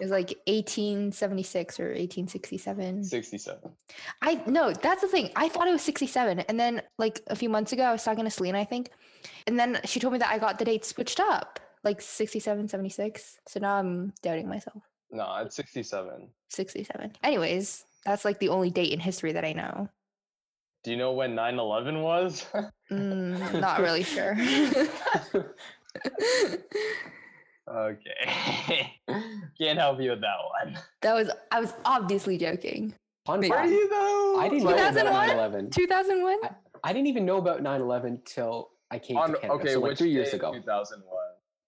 [0.00, 3.04] It was like 1876 or 1867.
[3.04, 3.70] sixty-seven.
[4.22, 5.30] I no, that's the thing.
[5.36, 6.40] I thought it was 67.
[6.40, 8.90] And then like a few months ago, I was talking to Selena, I think.
[9.46, 13.38] And then she told me that I got the date switched up, like 67, 76.
[13.48, 14.82] So now I'm doubting myself.
[15.10, 16.28] No, it's sixty-seven.
[16.50, 17.12] 67.
[17.22, 19.88] Anyways, that's like the only date in history that I know.
[20.84, 22.46] Do you know when 9-11 was?
[22.92, 24.36] Mm, not really sure.
[27.68, 28.92] okay,
[29.58, 30.78] can't help you with that one.
[31.02, 32.94] that was I was obviously joking.
[33.26, 34.36] Fun Wait, Were you though?
[34.38, 35.70] I didn't Like, know about 2001?
[35.70, 35.72] 9/11.
[35.72, 36.38] 2001?
[36.84, 39.54] I didn't even know about 9/11 till I came on to Canada.
[39.60, 40.52] okay, so like which three years day ago.
[40.52, 41.16] 2001.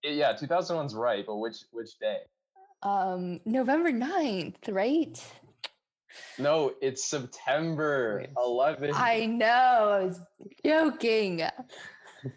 [0.03, 2.19] Yeah, 2001's right, but which which day?
[2.83, 5.19] Um November 9th, right?
[6.39, 8.33] No, it's September Wait.
[8.35, 8.93] 11th.
[8.93, 9.45] I know.
[9.45, 10.21] I was
[10.65, 11.43] joking.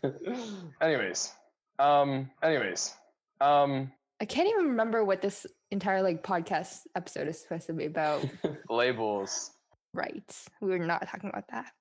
[0.81, 1.33] anyways,
[1.79, 2.95] um, anyways,
[3.40, 3.90] um,
[4.21, 8.25] I can't even remember what this entire like podcast episode is supposed to be about.
[8.71, 9.51] labels.
[9.95, 10.45] right.
[10.61, 11.73] We were not talking about that.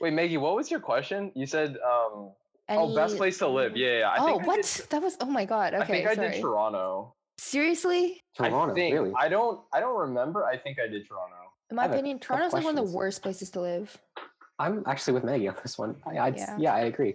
[0.00, 1.30] Wait, Maggie, what was your question?
[1.34, 2.32] You said, um,
[2.68, 3.76] oh, best place to live.
[3.76, 4.08] Yeah, yeah.
[4.08, 4.62] I oh, what?
[4.62, 5.74] did- that was oh my god.
[5.74, 6.30] Okay, I think I sorry.
[6.32, 7.14] did Toronto.
[7.40, 8.22] Seriously?
[8.36, 9.12] Toronto, I think, really?
[9.18, 9.60] I don't.
[9.72, 10.44] I don't remember.
[10.44, 11.36] I think I did Toronto.
[11.70, 13.96] In my have a opinion, couple Toronto's like one of the worst places to live.
[14.58, 15.96] I'm actually with Maggie on this one.
[16.06, 16.56] I, I'd, Yeah.
[16.58, 16.74] yeah.
[16.74, 17.14] I agree.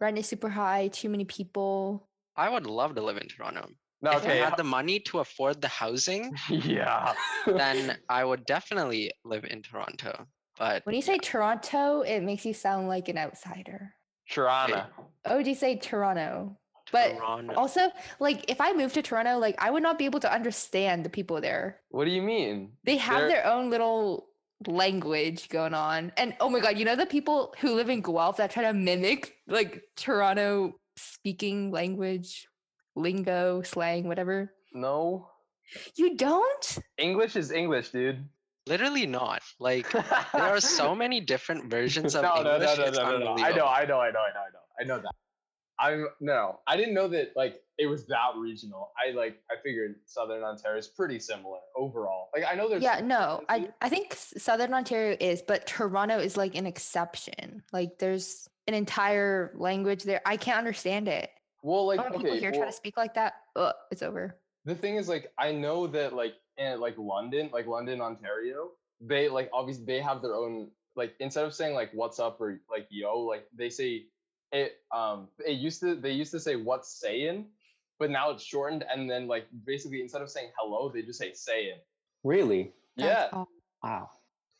[0.00, 2.08] Rent is super high, too many people.
[2.34, 3.68] I would love to live in Toronto.
[4.00, 4.40] No, If okay.
[4.40, 7.12] I had the money to afford the housing, yeah.
[7.46, 10.26] then I would definitely live in Toronto.
[10.58, 13.92] But When you say Toronto, it makes you sound like an outsider.
[14.30, 14.84] Toronto.
[15.26, 16.56] Oh, do you say Toronto?
[16.92, 20.20] But Toronto, also, like, if I moved to Toronto, like, I would not be able
[20.20, 21.80] to understand the people there.
[21.90, 22.72] What do you mean?
[22.84, 24.26] They have They're- their own little
[24.66, 26.12] language going on.
[26.16, 28.72] And oh my god, you know the people who live in Guelph that try to
[28.72, 32.48] mimic like Toronto speaking language,
[32.96, 34.52] lingo, slang, whatever.
[34.72, 35.28] No.
[35.96, 36.78] You don't?
[36.96, 38.24] English is English, dude.
[38.66, 39.42] literally not.
[39.60, 42.76] Like there are so many different versions of no, no, English.
[42.78, 43.44] no, no, it's no, no, no.
[43.44, 43.66] I know.
[43.66, 44.64] I know, I know, I know, I know.
[44.80, 45.14] I know that.
[45.80, 48.90] I'm no, I didn't know that like it was that regional.
[48.98, 52.28] I like I figured Southern Ontario is pretty similar overall.
[52.34, 53.44] Like I know there's Yeah, no.
[53.48, 53.68] I.
[53.80, 57.62] I think Southern Ontario is, but Toronto is like an exception.
[57.72, 60.20] Like there's an entire language there.
[60.26, 61.30] I can't understand it.
[61.62, 62.40] well like when people okay.
[62.40, 64.36] here try well, to speak like that, ugh, it's over.
[64.64, 69.28] the thing is like I know that like in like London, like London, Ontario, they
[69.28, 72.88] like obviously they have their own like instead of saying like what's up or like
[72.90, 74.06] yo, like they say
[74.52, 77.46] it um it used to they used to say what's saying,
[77.98, 81.32] but now it's shortened and then like basically instead of saying hello, they just say
[81.32, 81.78] saying.
[82.24, 82.72] really?
[82.96, 83.28] Yeah.
[83.32, 83.48] all.
[83.82, 84.10] Wow.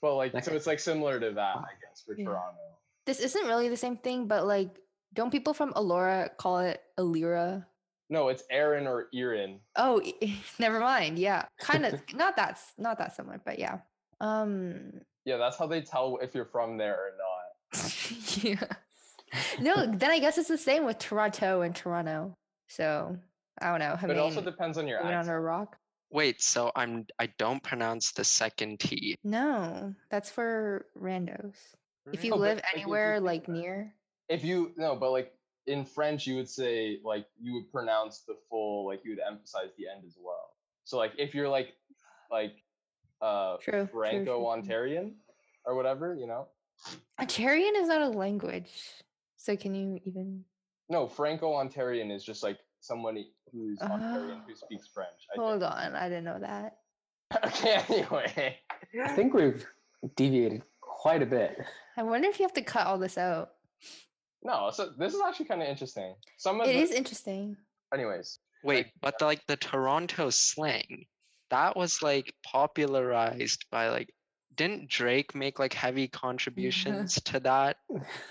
[0.01, 2.27] But like That so it's like similar to that, I guess, for Yeah.
[2.27, 2.59] Toronto.
[3.07, 4.79] This isn't really the same thing, but like,
[5.15, 7.65] don't people from Elora call it Alira?
[8.11, 9.59] No, it's Aaron or Erin.
[9.77, 10.01] Oh,
[10.59, 11.19] never mind.
[11.19, 13.79] Yeah, kind of not that not that similar, but yeah.
[14.21, 18.45] Um, Yeah, that's how they tell if you're from there or not.
[18.45, 18.63] yeah.
[19.61, 22.35] No, then I guess it's the same with Toronto and Toronto.
[22.69, 23.17] So
[23.61, 23.97] I don't know.
[24.01, 25.29] I But it also depends on your living accent.
[25.31, 25.77] under a rock.
[26.11, 29.15] Wait, so I'm I don't pronounce the second T.
[29.25, 31.57] No, that's for randos.
[32.13, 33.95] If you No, but, live like, you anywhere like near,
[34.29, 35.35] If you no, but like
[35.67, 39.69] in French, you would say like you would pronounce the full, like you would emphasize
[39.77, 40.55] the end as well.
[40.85, 41.75] So like if you're like
[42.31, 42.63] like
[43.21, 44.47] uh True, true, true, Franco true.
[44.47, 45.13] Ontarian
[45.67, 46.47] or whatever, you know.
[47.21, 48.71] Ontarian is not a language.
[49.39, 50.45] So can you even?
[50.91, 54.43] No, Franco Ontarian is just like somebody who's Ontarian Oh.
[54.47, 55.27] who ah, speaks French.
[55.35, 55.73] I Hold think.
[55.73, 56.79] on, I didn't know that.
[57.45, 58.59] okay, anyway.
[59.05, 59.65] I think we've
[60.17, 61.59] deviated quite a bit.
[61.97, 63.51] I wonder if you have to cut all this out.
[64.43, 66.15] No, so this is actually kind of interesting.
[66.37, 67.57] Some of It the, is interesting.
[67.93, 68.39] anyways.
[68.65, 71.05] Wait, but the, like the Toronto slang,
[71.51, 74.11] that was like popularized by like
[74.59, 77.79] didn't Drake make like heavy contributions to that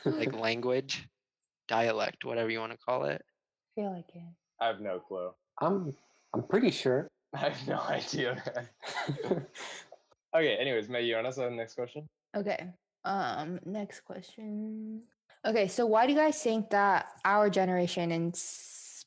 [0.05, 1.07] like language,
[1.67, 3.23] dialect, whatever you want to call it?
[3.75, 4.21] I feel like it.
[4.61, 5.31] I have no clue.
[5.59, 5.95] I'm
[6.35, 7.07] I'm pretty sure.
[7.33, 8.41] I have no idea,
[10.35, 12.07] okay, anyways, May you want to ask the next question?
[12.35, 12.67] Okay.
[13.03, 15.01] Um, next question.
[15.45, 18.33] Okay, so why do you guys think that our generation in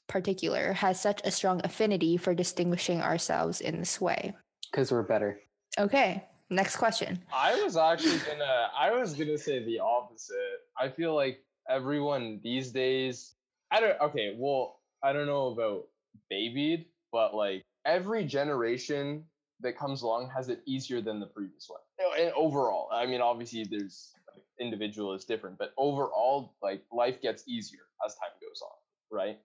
[0.06, 4.34] particular has such a strong affinity for distinguishing ourselves in this way?
[4.70, 5.40] Because we're better.
[5.78, 7.18] Okay, next question.
[7.32, 10.36] I was actually gonna I was gonna say the opposite.
[10.78, 13.34] I feel like everyone these days
[13.70, 15.84] I don't okay, well, I don't know about
[16.28, 19.24] babied, but like every generation
[19.60, 21.80] that comes along has it easier than the previous one.
[22.18, 27.46] And overall, I mean obviously there's like, individual is different, but overall like life gets
[27.46, 29.38] easier as time goes on, right?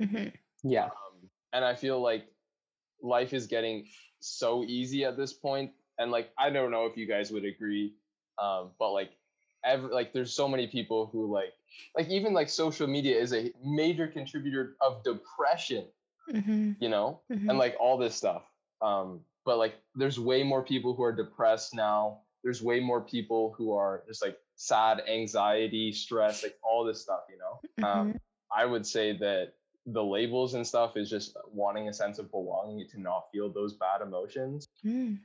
[0.00, 0.28] hmm
[0.62, 0.86] Yeah.
[0.86, 2.26] um, and I feel like
[3.02, 3.86] life is getting
[4.20, 7.94] so easy at this point, and like I don't know if you guys would agree,
[8.38, 9.10] um, but like
[9.64, 11.52] every like there's so many people who like
[11.96, 15.84] like even like social media is a major contributor of depression,
[16.30, 18.42] hmm you know, hmm and like all this stuff.
[18.82, 22.20] Um, but like there's way more people who are depressed now.
[22.42, 27.20] There's way more people who are just like sad, anxiety, stress, like all this stuff,
[27.30, 27.88] you know.
[27.88, 28.14] Um,
[28.54, 29.54] I would say that
[29.86, 33.74] the labels and stuff is just wanting a sense of belonging to not feel those
[33.74, 34.66] bad emotions.
[34.84, 35.18] Mm,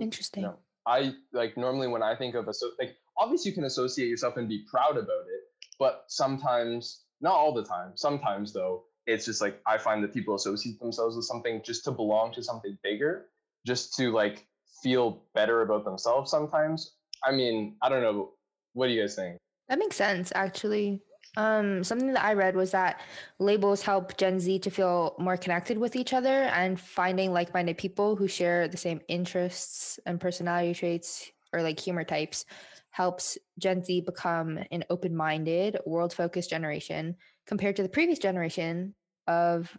[0.00, 0.42] Interesting.
[0.42, 0.58] No.
[0.86, 4.36] I like normally when I think of a so like obviously you can associate yourself
[4.36, 5.40] and be proud about it,
[5.78, 7.92] but sometimes not all the time.
[7.94, 11.90] Sometimes though, it's just like I find that people associate themselves with something just to
[11.90, 13.26] belong to something bigger,
[13.66, 14.46] just to like
[14.82, 16.94] feel better about themselves sometimes.
[17.24, 18.32] I mean, I don't know.
[18.74, 19.38] What do you guys think?
[19.68, 21.00] That makes sense, actually.
[21.36, 23.00] Um, something that I read was that
[23.38, 27.78] labels help Gen Z to feel more connected with each other and finding like minded
[27.78, 32.44] people who share the same interests and personality traits or like humor types
[32.90, 37.16] helps Gen Z become an open minded, world focused generation
[37.46, 38.94] compared to the previous generation
[39.26, 39.76] of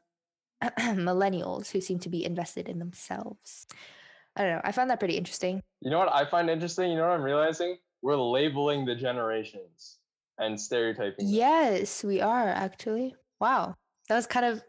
[0.63, 3.67] millennials who seem to be invested in themselves.
[4.35, 4.61] I don't know.
[4.63, 5.61] I found that pretty interesting.
[5.79, 6.91] You know what I find interesting?
[6.91, 7.77] You know what I'm realizing?
[8.01, 9.99] We're labeling the generations
[10.37, 11.27] and stereotyping.
[11.27, 13.15] Yes, we are actually.
[13.39, 13.75] Wow.
[14.09, 14.61] That was kind of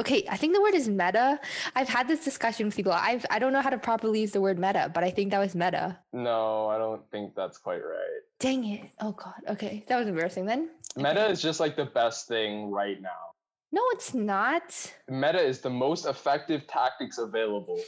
[0.00, 0.26] okay.
[0.30, 1.40] I think the word is meta.
[1.74, 2.92] I've had this discussion with people.
[2.92, 5.38] I've I don't know how to properly use the word meta, but I think that
[5.38, 5.98] was meta.
[6.12, 8.20] No, I don't think that's quite right.
[8.38, 8.90] Dang it.
[9.00, 9.34] Oh god.
[9.48, 9.84] Okay.
[9.88, 10.70] That was embarrassing then.
[10.96, 13.32] Meta is just like the best thing right now.
[13.72, 14.92] No, it's not.
[15.08, 17.80] Meta is the most effective tactics available.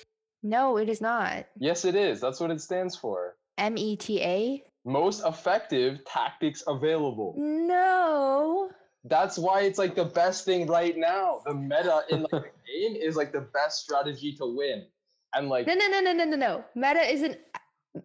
[0.43, 1.47] No, it is not.
[1.57, 2.21] Yes, it is.
[2.21, 3.37] That's what it stands for.
[3.57, 4.63] M E T A?
[4.85, 7.35] Most effective tactics available.
[7.37, 8.71] No.
[9.05, 11.41] That's why it's like the best thing right now.
[11.47, 14.87] The meta in like, the game is like the best strategy to win.
[15.35, 16.65] And like No, no, no, no, no, no, no.
[16.75, 17.37] Meta is an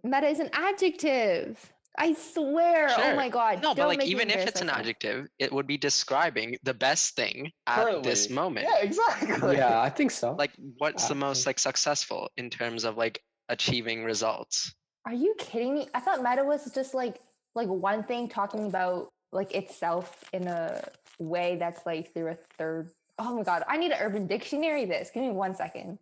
[0.04, 1.72] meta is an adjective.
[1.98, 2.90] I swear.
[2.98, 3.62] Oh my god.
[3.62, 6.74] No, but don't like make even if it's an adjective, it would be describing the
[6.74, 8.68] best thing at this moment.
[8.70, 9.58] Yeah, exactly.
[9.58, 10.34] Yeah, I think so.
[10.34, 11.50] Like what's the most okay.
[11.50, 14.74] like successful in terms of like achieving results?
[15.06, 15.88] Are you kidding me?
[15.94, 17.20] I thought meta was just like
[17.56, 20.84] like one thing talking about like itself in a
[21.20, 22.92] way that's like through a third.
[23.20, 25.12] Oh my god, I need an urban dictionary this.
[25.14, 26.00] Give me one second.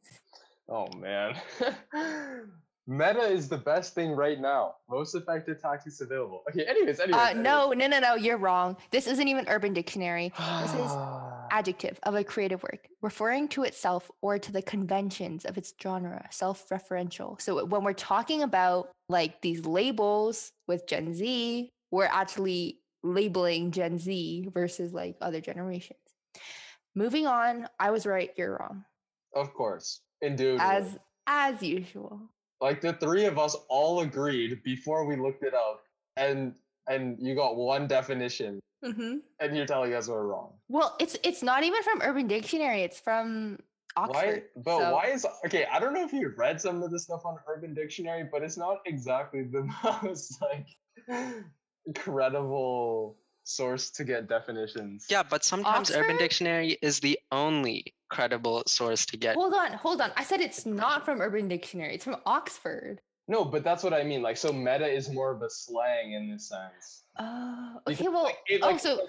[0.70, 1.36] Oh man.
[2.92, 4.76] Meta is the best thing right now.
[4.90, 6.44] Most effective tactics available.
[6.50, 7.22] Okay, anyways, anyways.
[7.22, 7.44] Uh anyways.
[7.46, 8.76] no, no, no, no, you're wrong.
[8.90, 10.34] This isn't even urban dictionary.
[10.62, 10.92] This is
[11.52, 16.28] adjective of a creative work, referring to itself or to the conventions of its genre,
[16.32, 17.40] self-referential.
[17.42, 24.00] So when we're talking about like these labels with Gen Z, we're actually labeling Gen
[24.00, 26.00] Z versus like other generations.
[26.94, 28.84] Moving on, I was right, you're wrong.
[29.34, 30.02] Of course.
[30.22, 30.60] Indubitably.
[30.60, 32.30] As as usual.
[32.62, 35.82] Like the three of us all agreed before we looked it up
[36.15, 36.54] and
[36.88, 39.17] and you got one definition Mm-hmm.
[39.39, 40.54] and you're telling us we're wrong.
[40.67, 42.82] Well, it's it's not even from Urban Dictionary.
[42.82, 43.59] It's from
[43.95, 44.41] Oxford.
[44.55, 46.97] Why but so- why is okay, I don't know if you've read some of the
[46.97, 49.70] stuff on Urban Dictionary, but it's not exactly the
[50.01, 50.66] most like
[51.95, 55.08] credible source to get definitions.
[55.10, 59.36] Yeah, but sometimes Urban Dictionary is the only credible source to get.
[59.36, 60.12] Hold on, hold on.
[60.16, 61.96] I said it's not from Urban Dictionary.
[61.96, 63.02] It's from Oxford.
[63.28, 64.22] No, but that's what I mean.
[64.22, 67.04] Like so meta is more of a slang in this sense.
[67.20, 68.10] Oh, Because, okay.
[68.10, 69.00] Well, like, it, oh, so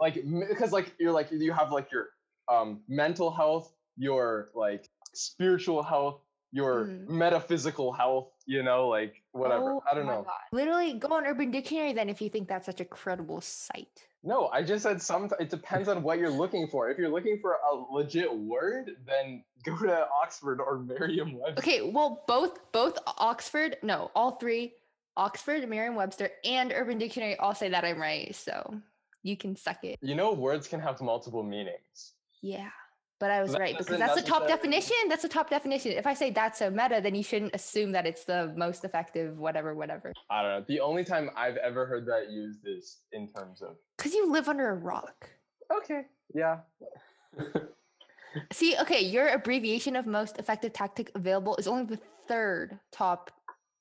[0.00, 0.14] like
[0.48, 2.08] because like you're like you have like your
[2.48, 6.20] um mental health your like spiritual health
[6.52, 7.08] your Mm.
[7.08, 9.72] metaphysical health, you know, like whatever.
[9.72, 10.22] Oh I don't know.
[10.22, 10.32] God.
[10.52, 14.06] Literally, go on Urban Dictionary then if you think that's such a credible site.
[14.22, 15.30] No, I just said some.
[15.38, 16.90] It depends on what you're looking for.
[16.90, 21.58] If you're looking for a legit word, then go to Oxford or Merriam-Webster.
[21.58, 24.74] Okay, well, both both Oxford, no, all three,
[25.16, 28.34] Oxford, Merriam-Webster, and Urban Dictionary all say that I'm right.
[28.34, 28.80] So
[29.22, 29.98] you can suck it.
[30.00, 32.12] You know, words can have multiple meanings.
[32.42, 32.70] Yeah.
[33.18, 34.96] But I was right because that's the top definition.
[35.08, 35.92] That's the top definition.
[35.92, 39.38] If I say that's so meta, then you shouldn't assume that it's the most effective,
[39.38, 40.12] whatever, whatever.
[40.28, 40.64] I don't know.
[40.68, 43.76] The only time I've ever heard that used is in terms of.
[43.96, 45.30] Because you live under a rock.
[45.74, 46.02] Okay.
[46.34, 46.58] Yeah.
[48.52, 53.30] See, okay, your abbreviation of most effective tactic available is only the third top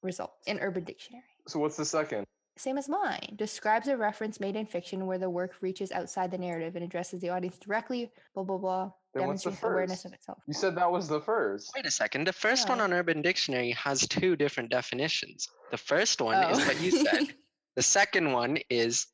[0.01, 1.25] result in Urban Dictionary.
[1.45, 2.25] So what's the second?
[2.57, 3.33] Same as mine.
[3.35, 7.19] Describes a reference made in fiction where the work reaches outside the narrative and addresses
[7.19, 8.91] the audience directly, blah, blah, blah.
[9.15, 10.05] Then what's the Demonstrates awareness first?
[10.05, 10.37] of itself.
[10.45, 11.71] You said that was the first.
[11.73, 12.27] Wait a second.
[12.27, 15.47] The first one on Urban Dictionary has two different definitions.
[15.71, 17.03] The first one is what you oh.
[17.03, 17.33] said.
[17.75, 19.07] The second one is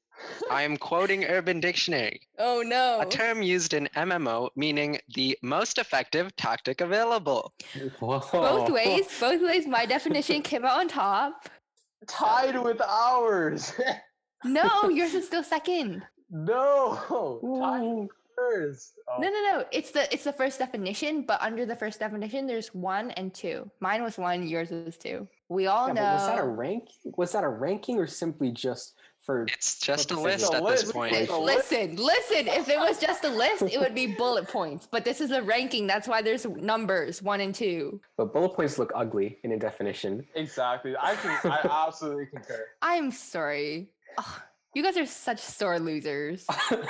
[0.51, 3.01] I am quoting Urban Dictionary, oh, no.
[3.01, 7.53] a term used in MMO meaning the most effective tactic available.
[7.99, 8.19] Whoa.
[8.31, 11.49] both ways, both ways, my definition came out on top.
[12.07, 13.73] Tied with ours.
[14.43, 16.03] No, yours is still second.
[16.29, 16.99] no.
[17.07, 18.01] Tied Ooh.
[18.01, 18.93] with first.
[19.07, 19.65] Oh, No, no, no.
[19.71, 23.69] It's the it's the first definition, but under the first definition, there's one and two.
[23.79, 25.27] Mine was one, yours was two.
[25.49, 26.13] We all Yeah, know.
[26.13, 26.89] was that a rank?
[27.17, 29.45] Was that a ranking or simply just for?
[29.47, 30.93] It's just a list of at this list.
[30.93, 31.11] point.
[31.29, 32.47] Listen, listen.
[32.47, 34.87] If it was just a list, it would be bullet points.
[34.89, 35.87] But this is a ranking.
[35.87, 37.99] That's why there's numbers one and two.
[38.17, 40.25] But bullet points look ugly in a definition.
[40.35, 40.95] Exactly.
[40.97, 41.51] I can.
[41.51, 42.65] I absolutely concur.
[42.81, 43.89] I'm sorry.
[44.17, 44.41] Ugh,
[44.73, 46.45] you guys are such sore losers.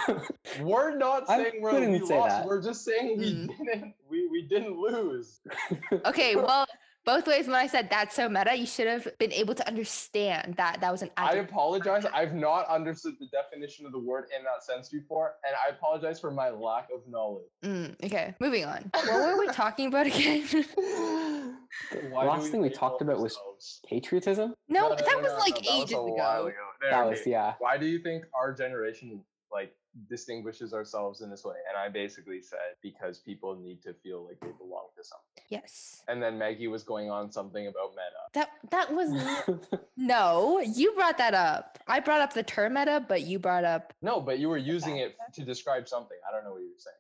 [0.61, 2.29] We're not I saying we're, wouldn't we say lost.
[2.29, 2.45] that.
[2.45, 3.47] We're just saying we Mm.
[3.57, 3.93] didn't.
[4.09, 5.39] We we didn't lose.
[6.05, 6.65] Okay, well,
[7.05, 7.47] both ways.
[7.47, 10.91] When I said that's so meta, you should have been able to understand that that
[10.91, 11.49] was an I adjective.
[11.49, 12.05] apologize.
[12.13, 16.19] I've not understood the definition of the word in that sense before, and I apologize
[16.19, 17.45] for my lack of knowledge.
[17.63, 18.89] Mm, okay, moving on.
[18.93, 20.43] What were we talking about again?
[22.09, 23.37] Why do last thing we talked about was?
[23.87, 24.53] Patriotism.
[24.67, 26.55] no, no, that no, was no, like no, that was ages a while ago.
[26.81, 27.53] There, That was yeah.
[27.59, 29.21] Why do you think our generation
[29.51, 29.75] like
[30.09, 31.55] distinguishes ourselves in this way?
[31.69, 35.43] And I basically said because people need to feel like they belong to something.
[35.49, 36.01] Yes.
[36.07, 38.21] And then Maggie was going on something about meta.
[38.33, 40.59] That that was no.
[40.61, 41.79] You brought that up.
[41.87, 44.97] I brought up the term meta, but you brought up No, but you were using
[44.97, 46.17] it to describe something.
[46.27, 46.95] I don't know what you were saying.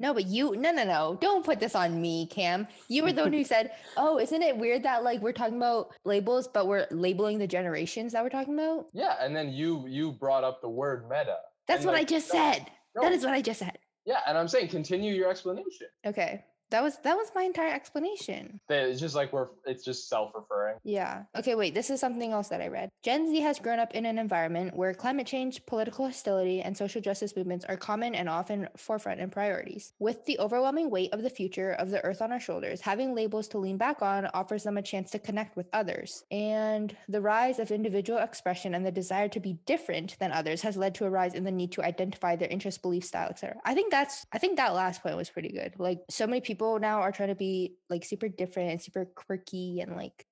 [0.00, 0.08] I don't know.
[0.08, 0.14] no.
[0.14, 1.18] But you no no no.
[1.20, 2.66] Don't put this on me, Cam.
[2.88, 5.90] You were the one who said, "Oh, isn't it weird that like we're talking about
[6.04, 10.12] labels, but we're labeling the generations that we're talking about?" Yeah, and then you you
[10.12, 11.36] brought up the word meta.
[11.66, 12.66] That's And, what I just no, said.
[12.94, 13.02] no.
[13.02, 13.78] That is what I just said.
[14.04, 15.86] Yeah, and I'm saying continue your explanation.
[16.04, 16.44] Okay.
[16.70, 18.60] That was that was my entire explanation.
[18.68, 20.76] It's just like we're it's just self-referring.
[20.82, 21.24] Yeah.
[21.36, 21.74] Okay, wait.
[21.74, 22.90] This is something else that I read.
[23.02, 27.00] Gen Z has grown up in an environment where climate change, political hostility, and social
[27.00, 29.92] justice movements are common and often forefront in priorities.
[29.98, 33.48] With the overwhelming weight of the future of the earth on our shoulders, having labels
[33.48, 36.24] to lean back on offers them a chance to connect with others.
[36.30, 40.76] And the rise of individual expression and the desire to be different than others has
[40.76, 43.56] led to a rise in the need to identify their interests, belief style, etc.
[43.64, 45.74] I think that's I think that last point was pretty good.
[45.78, 49.80] Like so many people now are trying to be like super different and super quirky
[49.80, 50.26] and like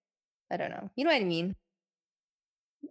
[0.51, 0.91] I don't know.
[0.97, 1.57] You know what I mean?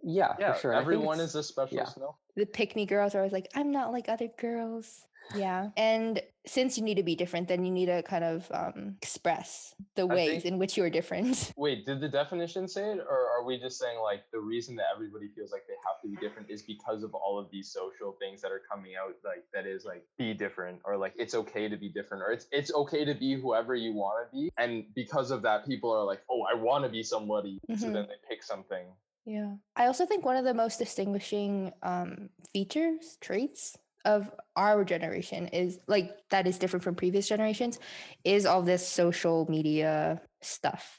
[0.02, 0.74] yeah, Yeah, for sure.
[0.74, 1.84] Everyone is a special yeah.
[1.84, 2.16] snow.
[2.36, 5.02] The pick me girls are always like, I'm not like other girls.
[5.36, 5.68] Yeah.
[5.76, 9.74] And since you need to be different, then you need to kind of um, express
[9.94, 11.52] the I ways think- in which you are different.
[11.56, 14.86] Wait, did the definition say it, or are we just saying like the reason that
[14.94, 18.16] everybody feels like they have to be different is because of all of these social
[18.18, 21.68] things that are coming out, like that is like be different, or like it's okay
[21.68, 24.84] to be different, or it's it's okay to be whoever you want to be, and
[24.94, 27.92] because of that, people are like, oh, I want to be somebody, so Mhm.
[27.92, 28.86] then they pick something.
[29.24, 29.54] Yeah.
[29.76, 35.78] I also think one of the most distinguishing um, features, traits of our generation is
[35.86, 37.78] like that is different from previous generations
[38.24, 40.98] is all this social media stuff.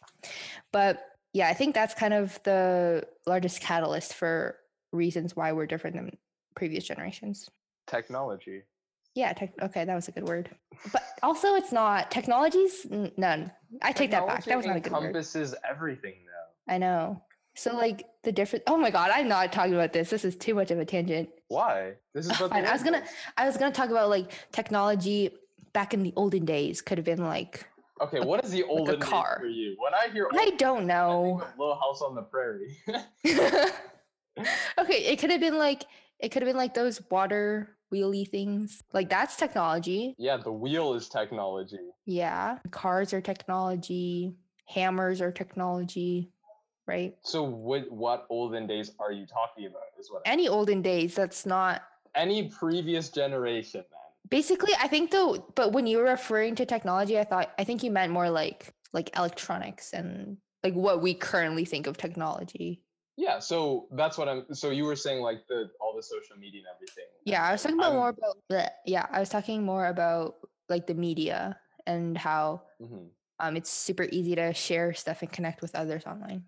[0.72, 1.04] But
[1.34, 4.58] yeah, I think that's kind of the largest catalyst for
[4.92, 6.18] reasons why we're different than
[6.56, 7.50] previous generations.
[7.88, 8.62] Technology.
[9.16, 10.50] Yeah, tech, okay, that was a good word.
[10.92, 13.52] But also it's not technologies n- none.
[13.82, 14.46] I take that back.
[14.46, 15.00] That was not a good word.
[15.00, 16.74] encompasses everything now.
[16.74, 17.22] I know.
[17.56, 20.10] So like the different Oh my god, I'm not talking about this.
[20.10, 21.30] This is too much of a tangent.
[21.50, 21.94] Why?
[22.14, 23.04] This is Fine, I was gonna.
[23.38, 25.30] I was gonna talk about like technology
[25.74, 27.68] back in the olden days could have been like
[28.02, 29.38] Okay, what is the olden days car.
[29.40, 29.76] for you?
[29.80, 31.42] When I hear I don't know.
[31.42, 32.76] of Little House on the Prairie.
[34.80, 35.84] okay, it could have been like
[36.20, 38.82] it could have been like those water wheelie things.
[38.94, 40.16] Like that's technology.
[40.18, 41.78] yeah, the wheel is technology.
[42.06, 42.58] Yeah.
[42.72, 44.34] Cars are technology.
[44.66, 46.32] hammers are technology,
[46.88, 47.16] right?
[47.22, 49.84] So what what olden days are you talking about?
[50.00, 51.84] Is what I- Any olden days that's not
[52.16, 54.03] any previous generation, man.
[54.30, 57.84] Basically I think though but when you were referring to technology, I thought I think
[57.84, 62.82] you meant more like like electronics and like what we currently think of technology.
[63.16, 64.46] Yeah, so that's what I'm.
[64.54, 67.06] So you were saying like the all the social media and everything.
[67.26, 70.36] Yeah, I was talking about I'm- more about the yeah, I was talking more about
[70.70, 73.10] like the media and how Mhm.
[73.40, 76.46] um it's super easy to share stuff and connect with others online.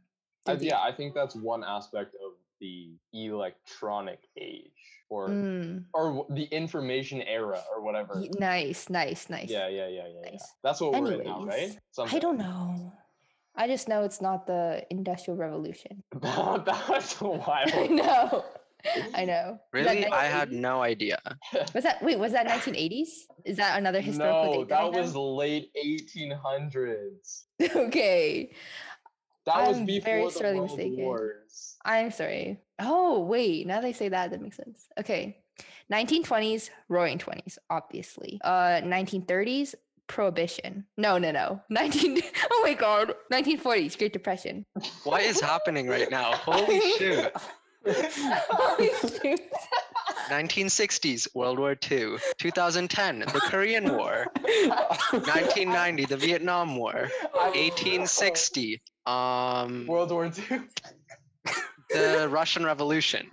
[0.47, 6.43] I- yeah, I think that's one aspect of the electronic age, or Mm, or the
[6.45, 8.21] information era, or whatever.
[8.39, 9.49] nice, nice, nice.
[9.49, 10.39] Yeah, yeah, yeah, yeah, yeah.
[10.63, 12.13] That's what we're in now, Anyways, right?
[12.13, 12.93] I don't know.
[13.55, 16.03] I just know it's not the industrial revolution.
[16.21, 17.89] that's I wild.
[17.91, 18.45] know.
[19.15, 19.59] I know.
[19.73, 20.05] Was that Really?
[20.05, 21.17] I had no idea.
[21.73, 22.19] Was that wait?
[22.19, 23.07] Was that 1980s?
[23.45, 24.69] Is that another historical No, date?
[24.69, 25.15] that I that was have?
[25.15, 27.45] late 1800s.
[27.75, 28.51] okay.
[29.45, 30.97] That was I'm before very the sorely world mistaken.
[30.97, 31.77] wars.
[31.85, 32.59] I'm sorry.
[32.79, 34.87] Oh wait, now they say that that makes sense.
[34.99, 35.37] Okay.
[35.91, 38.39] 1920s, Roaring Twenties, obviously.
[38.43, 39.75] Uh, 1930s,
[40.07, 40.85] Prohibition.
[40.97, 41.61] No, no, no.
[41.69, 42.21] 19.
[42.51, 43.13] Oh my God.
[43.31, 44.65] 1940s, Great Depression.
[45.03, 46.33] What is happening right now?
[46.35, 47.31] Holy shoot.
[47.87, 49.39] Holy shoot.
[50.29, 52.17] 1960s, World War II.
[52.37, 54.25] 2010, the Korean War.
[54.41, 57.09] 1990, the Vietnam War.
[57.33, 60.61] 1860, um, World War II.
[61.89, 63.27] The Russian Revolution.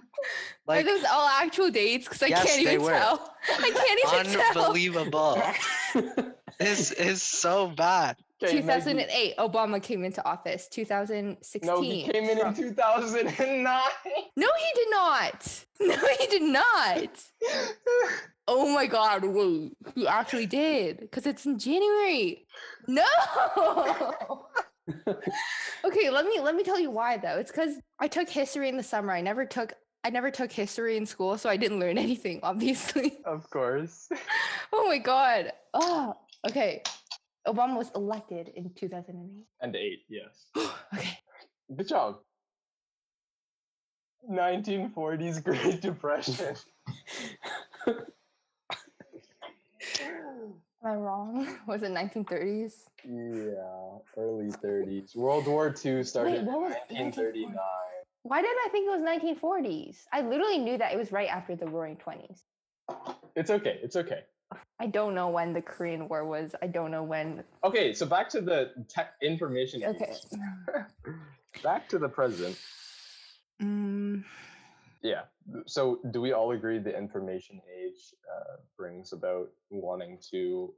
[0.68, 2.06] Are Like, those all actual dates?
[2.06, 2.92] Because I Yes, can't even were.
[2.92, 3.34] tell.
[3.48, 4.64] I can't even tell.
[4.64, 5.42] unbelievable.
[6.58, 8.16] This is so bad.
[8.40, 8.92] Okay, Maggie.
[8.92, 10.68] 2008, Obama came into office.
[10.68, 11.66] 2016.
[11.66, 13.64] No, he came in in 2009.
[14.36, 15.64] No, he did not.
[15.80, 17.10] No, he did not.
[18.46, 19.72] Oh my God, wait.
[19.96, 21.00] He actually did.
[21.00, 22.46] Because it's in January.
[22.86, 23.02] No.
[25.84, 27.38] okay, let me let me tell you why though.
[27.38, 29.12] It's because I took history in the summer.
[29.12, 29.74] I never took
[30.04, 33.18] I never took history in school, so I didn't learn anything, obviously.
[33.24, 34.08] of course.
[34.72, 35.52] Oh my god.
[35.74, 36.16] Oh,
[36.48, 36.82] okay.
[37.46, 39.44] Obama was elected in 2008.
[39.60, 40.46] And eight, yes.
[40.94, 41.18] okay.
[41.74, 42.18] Good job.
[44.30, 46.54] 1940s Great Depression.
[50.84, 51.56] Am I wrong?
[51.66, 52.72] Was it 1930s?
[53.04, 55.14] yeah, early 30s.
[55.16, 57.54] World War II started in what was 1939.
[58.24, 60.06] Why did I think it was 1940s?
[60.12, 62.42] I literally knew that it was right after the Roaring 20s.
[63.34, 63.80] It's okay.
[63.82, 64.20] It's okay.
[64.78, 66.54] I don't know when the Korean War was.
[66.60, 67.42] I don't know when.
[67.64, 69.82] Okay, so back to the tech information.
[69.84, 70.14] Okay.
[71.62, 72.58] back to the present.
[73.60, 74.24] Mm,
[75.02, 75.22] Yeah.
[75.66, 80.72] So, do we all agree the information age uh, brings about wanting to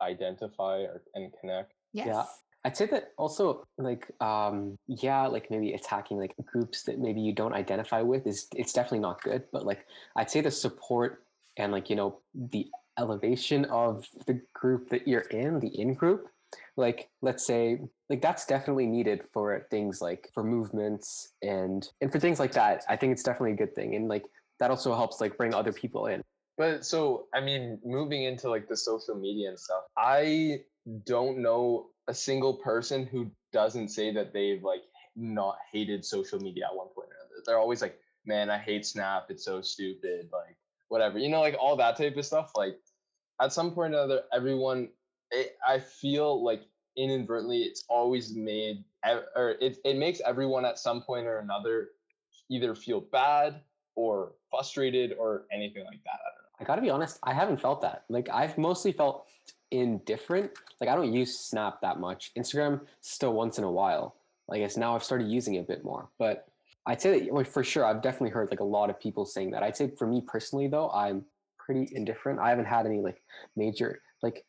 [0.00, 1.72] identify or, and connect?
[1.92, 2.06] yes.
[2.06, 2.24] yeah
[2.64, 7.32] I'd say that also like um yeah like maybe attacking like groups that maybe you
[7.32, 11.24] don't identify with is it's definitely not good but like I'd say the support
[11.56, 12.68] and like you know the
[12.98, 16.28] elevation of the group that you're in the in group
[16.76, 22.18] like let's say like that's definitely needed for things like for movements and and for
[22.18, 24.24] things like that I think it's definitely a good thing and like
[24.60, 26.22] that also helps like bring other people in
[26.56, 30.60] But so, I mean, moving into like the social media and stuff, I
[31.04, 34.82] don't know a single person who doesn't say that they've like
[35.16, 37.42] not hated social media at one point or another.
[37.46, 39.26] They're always like, man, I hate Snap.
[39.30, 40.28] It's so stupid.
[40.32, 40.56] Like,
[40.88, 42.52] whatever, you know, like all that type of stuff.
[42.56, 42.78] Like,
[43.40, 44.90] at some point or another, everyone,
[45.32, 46.62] it, I feel like
[46.96, 48.84] inadvertently, it's always made,
[49.34, 51.88] or it, it makes everyone at some point or another
[52.50, 53.60] either feel bad
[53.94, 56.12] or frustrated or anything like that.
[56.14, 56.48] I don't know.
[56.60, 58.04] I gotta be honest, I haven't felt that.
[58.08, 59.26] Like I've mostly felt
[59.70, 60.50] indifferent.
[60.80, 62.32] Like I don't use Snap that much.
[62.38, 64.16] Instagram still once in a while.
[64.48, 66.08] Like I guess now I've started using it a bit more.
[66.18, 66.46] But
[66.86, 69.62] I'd say that for sure I've definitely heard like a lot of people saying that.
[69.62, 71.24] I'd say for me personally though, I'm
[71.58, 72.38] pretty indifferent.
[72.38, 73.22] I haven't had any like
[73.56, 74.44] major like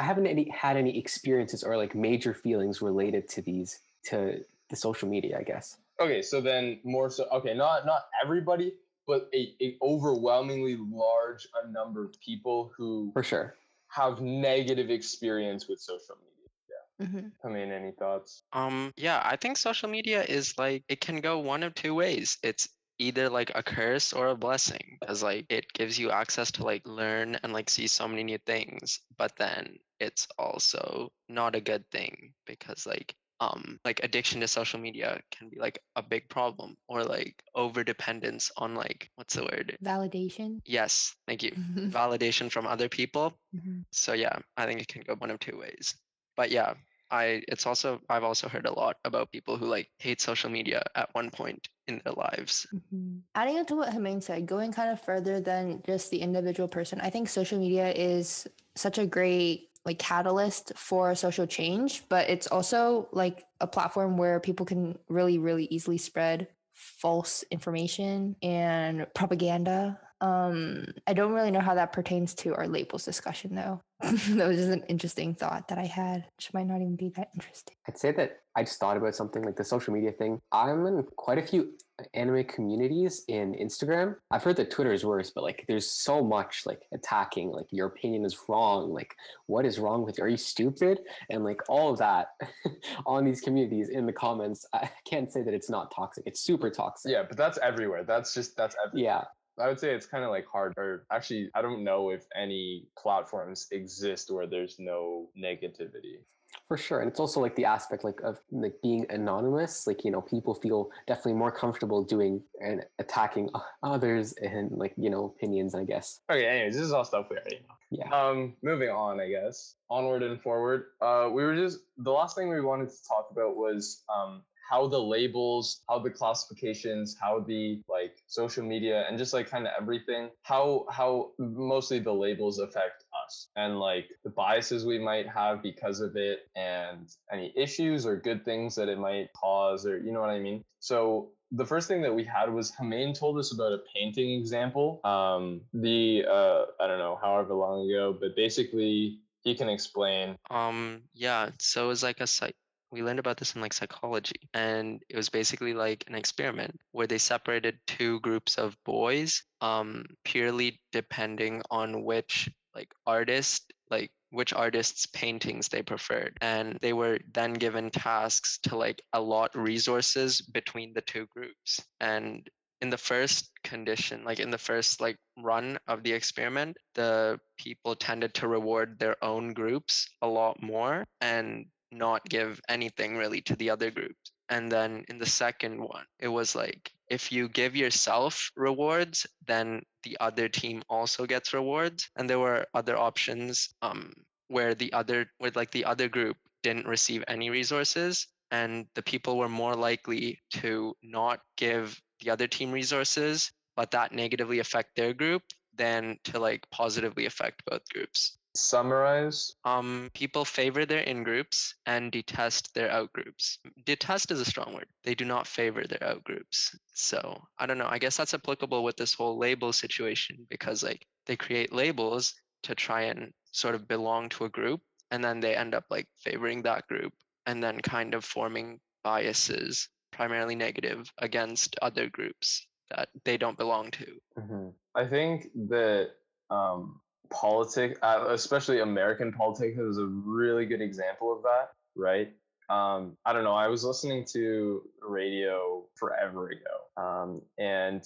[0.00, 4.76] I haven't any had any experiences or like major feelings related to these to the
[4.76, 5.76] social media, I guess.
[6.00, 8.72] Okay, so then more so okay, not not everybody,
[9.06, 13.56] but a, a overwhelmingly large a number of people who For sure.
[13.88, 17.10] have negative experience with social media.
[17.10, 17.32] Mhm.
[17.44, 18.42] I mean, any thoughts?
[18.54, 22.38] Um, yeah, I think social media is like it can go one of two ways.
[22.42, 26.64] It's either like a curse or a blessing because like it gives you access to
[26.64, 31.60] like learn and like see so many new things, but then it's also not a
[31.60, 36.28] good thing because like um like addiction to social media can be like a big
[36.28, 39.76] problem or like over dependence on like what's the word?
[39.82, 40.60] Validation.
[40.64, 41.52] Yes, thank you.
[41.88, 43.38] Validation from other people.
[43.54, 43.84] Mhm.
[43.92, 45.94] So yeah, I think it can go one of two ways.
[46.36, 46.74] But yeah,
[47.10, 50.82] I it's also I've also heard a lot about people who like hate social media
[50.94, 52.66] at one point in their lives.
[52.72, 53.22] Mhm.
[53.34, 57.00] Adding on to what Hemaine said, going kind of further than just the individual person,
[57.00, 58.46] I think social media is
[58.76, 64.40] such a great like catalyst for social change, but it's also like a platform where
[64.40, 69.98] people can really, really easily spread false information and propaganda.
[70.20, 73.80] Um, I don't really know how that pertains to our labels discussion though.
[74.02, 77.28] that was just an interesting thought that I had, which might not even be that
[77.34, 77.74] interesting.
[77.86, 80.40] I'd say that I just thought about something like the social media thing.
[80.52, 81.72] I'm in quite a few
[82.14, 84.16] anime communities in Instagram.
[84.30, 87.88] I've heard that Twitter is worse, but like there's so much like attacking, like your
[87.88, 89.14] opinion is wrong, like
[89.46, 90.24] what is wrong with you?
[90.24, 91.00] Are you stupid?
[91.28, 92.28] And like all of that
[93.06, 94.64] on these communities in the comments.
[94.72, 96.24] I can't say that it's not toxic.
[96.26, 97.12] It's super toxic.
[97.12, 98.04] Yeah, but that's everywhere.
[98.04, 99.04] That's just that's everywhere.
[99.04, 99.24] Yeah.
[99.60, 102.86] I would say it's kind of like hard, or actually, I don't know if any
[102.98, 106.18] platforms exist where there's no negativity.
[106.66, 109.86] For sure, and it's also like the aspect like of like being anonymous.
[109.86, 113.50] Like you know, people feel definitely more comfortable doing and attacking
[113.82, 115.74] others and like you know opinions.
[115.74, 116.20] I guess.
[116.30, 117.74] Okay, anyways, this is all stuff we already know.
[117.90, 118.08] Yeah.
[118.12, 119.74] Um, moving on, I guess.
[119.90, 120.86] Onward and forward.
[121.00, 124.86] Uh, we were just the last thing we wanted to talk about was um how
[124.86, 129.72] the labels, how the classifications, how the like social media and just like kind of
[129.78, 135.60] everything, how how mostly the labels affect us and like the biases we might have
[135.60, 140.12] because of it and any issues or good things that it might cause or you
[140.12, 140.62] know what I mean.
[140.78, 145.00] So the first thing that we had was Hemaine told us about a painting example.
[145.02, 150.36] Um, the uh, I don't know, however long ago, but basically he can explain.
[150.48, 152.54] Um, yeah, so it was like a psych.
[152.92, 157.06] We learned about this in like psychology, and it was basically like an experiment where
[157.06, 164.52] they separated two groups of boys, um, purely depending on which like artist, like which
[164.52, 170.92] artist's paintings they preferred, and they were then given tasks to like allot resources between
[170.92, 172.48] the two groups, and
[172.80, 177.94] in the first condition like in the first like run of the experiment the people
[177.94, 183.56] tended to reward their own groups a lot more and not give anything really to
[183.56, 187.74] the other groups and then in the second one it was like if you give
[187.74, 194.12] yourself rewards then the other team also gets rewards and there were other options um
[194.48, 199.38] where the other where like the other group didn't receive any resources and the people
[199.38, 205.14] were more likely to not give the other team resources, but that negatively affect their
[205.14, 205.42] group
[205.74, 208.38] than to like positively affect both groups.
[208.54, 209.54] Summarize.
[209.64, 213.58] Um, people favor their in groups and detest their out groups.
[213.84, 214.88] Detest is a strong word.
[215.04, 216.76] They do not favor their out groups.
[216.94, 217.88] So I don't know.
[217.88, 222.34] I guess that's applicable with this whole label situation because like they create labels
[222.64, 224.80] to try and sort of belong to a group,
[225.10, 227.12] and then they end up like favoring that group
[227.46, 233.90] and then kind of forming biases primarily negative against other groups that they don't belong
[233.92, 234.06] to.
[234.38, 234.72] Mhm.
[234.94, 236.10] I think that
[236.50, 237.00] um,
[237.30, 242.32] politics, uh, especially American politics, is a really good example of that, right?
[242.68, 243.54] Um, I don't know.
[243.54, 248.04] I was listening to radio forever ago, um, and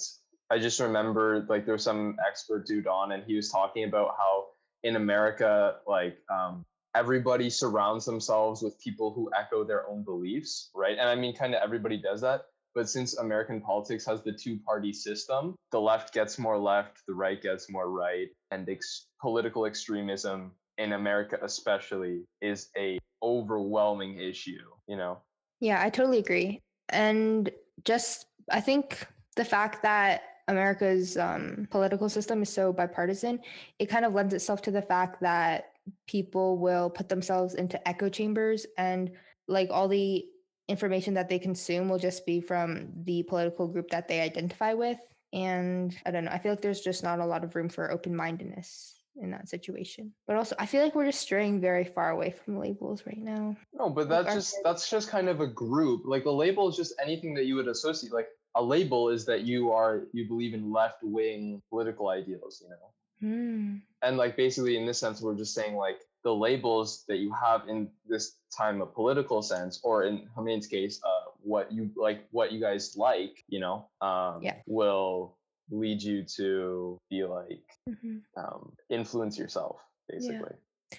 [0.51, 4.15] I just remember like there was some expert dude on, and he was talking about
[4.19, 4.47] how
[4.83, 6.65] in America, like um,
[6.95, 10.97] everybody surrounds themselves with people who echo their own beliefs, right?
[10.99, 12.43] And I mean, kind of everybody does that.
[12.75, 17.15] But since American politics has the two party system, the left gets more left, the
[17.15, 24.59] right gets more right, and ex- political extremism in America, especially, is a overwhelming issue,
[24.89, 25.19] you know?
[25.61, 26.61] Yeah, I totally agree.
[26.89, 27.51] And
[27.85, 29.07] just, I think
[29.37, 33.41] the fact that America's um, political system is so bipartisan,
[33.79, 35.71] it kind of lends itself to the fact that
[36.07, 39.11] people will put themselves into echo chambers and
[39.49, 40.25] like all the
[40.69, 44.99] information that they consume will just be from the political group that they identify with.
[45.33, 47.91] And I don't know, I feel like there's just not a lot of room for
[47.91, 50.13] open mindedness in that situation.
[50.27, 53.57] But also, I feel like we're just straying very far away from labels right now.
[53.73, 56.03] No, but that's are just that's just kind of a group.
[56.05, 58.13] Like a label is just anything that you would associate.
[58.13, 62.71] Like a label is that you are you believe in left wing political ideals, you
[62.71, 62.91] know.
[63.21, 63.77] Hmm.
[64.03, 67.69] and like basically in this sense we're just saying like the labels that you have
[67.69, 72.51] in this time of political sense or in Hameen's case uh what you like what
[72.53, 74.57] you guys like you know um Yeah.
[74.67, 75.37] will
[75.71, 78.23] lead you to be like Mhm.
[78.37, 79.77] um influence yourself
[80.09, 80.55] basically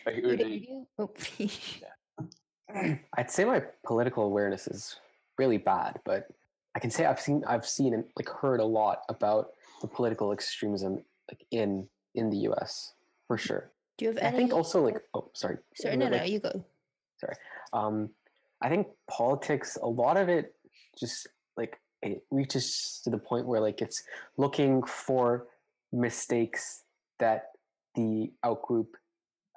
[0.05, 0.87] like it Would would it be- you?
[0.99, 1.11] Oh.
[3.17, 4.95] I'd say my political awareness is
[5.37, 6.27] really bad, but
[6.75, 9.51] I can say I've seen I've seen and like heard a lot about
[9.81, 12.93] the political extremism like in in the U.S.
[13.27, 13.71] for sure.
[13.97, 14.37] Do you have I any?
[14.37, 16.65] think also like oh sorry Sorry, no, no, like, you go.
[17.19, 17.35] sorry.
[17.73, 18.09] Um,
[18.61, 20.53] I think politics, a lot of it,
[20.99, 21.27] just
[21.57, 24.03] like it reaches to the point where like it's
[24.37, 25.47] looking for
[25.91, 26.83] mistakes
[27.19, 27.51] that
[27.95, 28.87] the outgroup,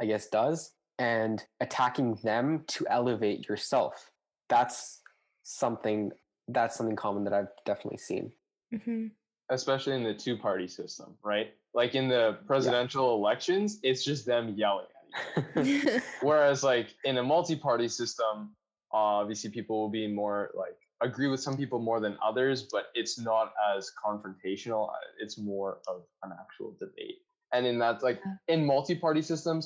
[0.00, 4.10] I guess, does, and attacking them to elevate yourself.
[4.48, 5.00] That's
[5.42, 6.12] something.
[6.48, 8.32] That's something common that I've definitely seen.
[8.84, 9.06] hmm
[9.50, 11.54] especially in the two party system, right?
[11.80, 14.90] Like in the presidential elections, it's just them yelling
[15.56, 16.00] at you.
[16.28, 18.34] Whereas like in a multi-party system,
[18.90, 20.76] obviously people will be more like
[21.08, 24.82] agree with some people more than others, but it's not as confrontational.
[24.90, 27.18] uh, It's more of an actual debate.
[27.54, 28.54] And in that, like Yeah.
[28.54, 29.62] in multi-party systems,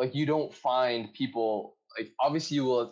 [0.00, 1.50] like you don't find people
[1.98, 2.86] like obviously you will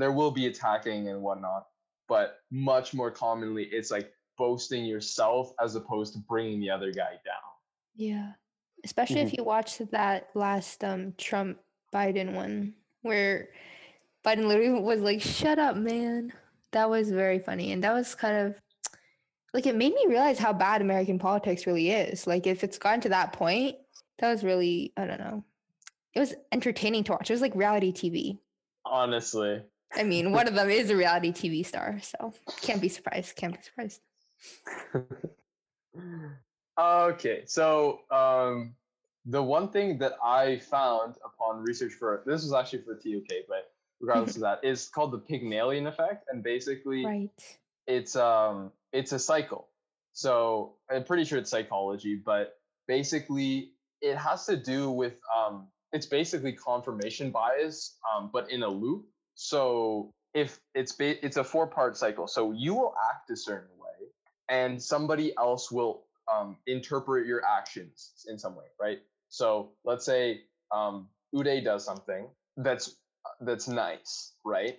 [0.00, 1.62] there will be attacking and whatnot,
[2.08, 7.14] but much more commonly it's like boasting yourself as opposed to bringing the other guy
[7.30, 7.51] down.
[7.94, 8.32] Yeah.
[8.84, 11.58] Especially if you watched that last um Trump
[11.94, 13.48] Biden one where
[14.24, 16.32] Biden literally was like, shut up, man.
[16.72, 17.72] That was very funny.
[17.72, 18.54] And that was kind of
[19.52, 22.26] like it made me realize how bad American politics really is.
[22.26, 23.76] Like if it's gotten to that point,
[24.18, 25.44] that was really, I don't know.
[26.14, 27.30] It was entertaining to watch.
[27.30, 28.38] It was like reality TV.
[28.84, 29.62] Honestly.
[29.94, 32.32] I mean, one of them is a reality TV star, so
[32.62, 33.36] can't be surprised.
[33.36, 34.00] Can't be surprised.
[36.78, 38.74] Okay, so um,
[39.26, 43.72] the one thing that I found upon research for this was actually for TOK, but
[44.00, 47.30] regardless of that, is called the Pygmalion effect, and basically Right.
[47.86, 49.68] it's um it's a cycle.
[50.14, 52.58] So I'm pretty sure it's psychology, but
[52.88, 58.68] basically it has to do with um it's basically confirmation bias, um, but in a
[58.68, 59.04] loop.
[59.34, 63.76] So if it's ba- it's a four part cycle, so you will act a certain
[63.78, 64.08] way,
[64.48, 68.98] and somebody else will um, interpret your actions in some way, right?
[69.28, 72.96] So let's say um, Uday does something that's
[73.40, 74.78] that's nice, right?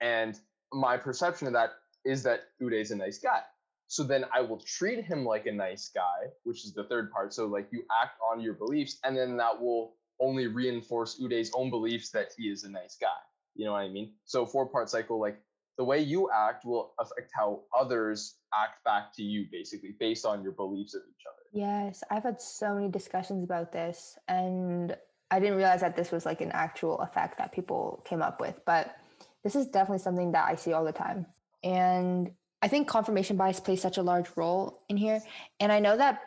[0.00, 0.38] And
[0.72, 1.70] my perception of that
[2.04, 3.40] is that Uday's a nice guy.
[3.86, 7.34] So then I will treat him like a nice guy, which is the third part.
[7.34, 11.70] So like you act on your beliefs, and then that will only reinforce Uday's own
[11.70, 13.08] beliefs that he is a nice guy.
[13.54, 14.12] You know what I mean?
[14.24, 15.38] So four part cycle, like
[15.78, 20.42] the way you act will affect how others act back to you, basically based on
[20.42, 21.42] your beliefs of each other.
[21.52, 24.96] Yes, I've had so many discussions about this, and
[25.30, 28.60] I didn't realize that this was like an actual effect that people came up with.
[28.66, 28.96] But
[29.44, 31.26] this is definitely something that I see all the time.
[31.64, 35.20] And I think confirmation bias plays such a large role in here.
[35.58, 36.20] And I know that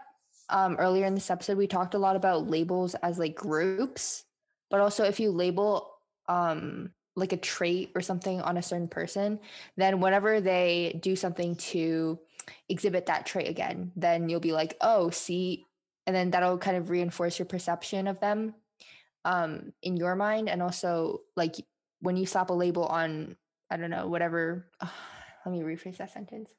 [0.50, 4.24] um, earlier in this episode, we talked a lot about labels as like groups,
[4.70, 5.92] but also if you label
[6.28, 9.40] um, like a trait or something on a certain person,
[9.78, 12.20] then whenever they do something to
[12.70, 15.66] exhibit that trait again, then you'll be like, oh, see,
[16.06, 18.54] and then that'll kind of reinforce your perception of them
[19.24, 20.50] um, in your mind.
[20.50, 21.56] And also, like
[22.02, 23.36] when you slap a label on,
[23.72, 24.68] I don't know, whatever.
[25.46, 26.52] let me rephrase that sentence.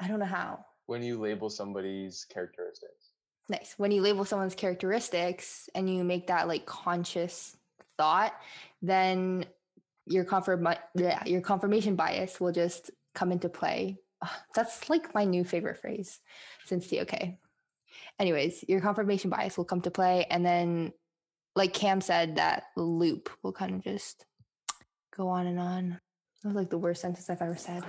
[0.00, 0.64] I don't know how.
[0.86, 3.12] When you label somebody's characteristics.
[3.48, 3.74] Nice.
[3.76, 7.56] When you label someone's characteristics and you make that like conscious
[7.96, 8.34] thought,
[8.82, 9.46] then
[10.06, 13.98] your confirm yeah, your confirmation bias will just come into play.
[14.54, 16.20] That's like my new favorite phrase
[16.64, 17.38] since the okay.
[18.18, 20.92] Anyways, your confirmation bias will come to play, and then,
[21.54, 24.24] like Cam said, that loop will kind of just
[25.14, 26.00] go on and on.
[26.42, 27.82] That was like the worst sentence I've ever said.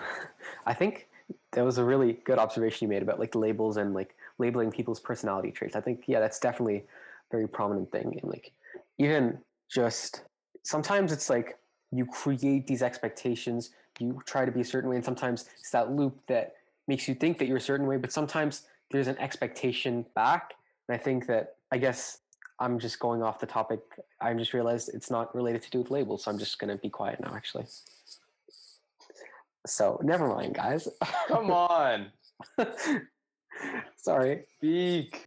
[0.66, 1.08] I think
[1.52, 5.00] that was a really good observation you made about like labels and like labeling people's
[5.00, 5.76] personality traits.
[5.76, 6.84] I think yeah, that's definitely a
[7.32, 8.20] very prominent thing.
[8.22, 8.52] And like
[8.98, 9.40] even
[9.70, 10.24] just
[10.64, 11.58] sometimes it's like
[11.92, 15.92] you create these expectations, you try to be a certain way, and sometimes it's that
[15.92, 16.54] loop that
[16.88, 20.54] makes you think that you're a certain way, but sometimes there's an expectation back.
[20.88, 22.20] And I think that I guess
[22.60, 23.80] I'm just going off the topic.
[24.22, 26.90] I just realized it's not related to do with labels, so I'm just gonna be
[26.90, 27.66] quiet now actually.
[29.66, 30.88] So never mind, guys.
[31.28, 32.12] Come on,
[33.98, 34.44] Sorry.
[34.58, 35.26] speak.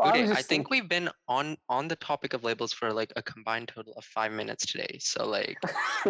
[0.00, 2.90] Well, okay, was I just think we've been on on the topic of labels for
[2.90, 4.96] like a combined total of five minutes today.
[4.98, 5.58] So like,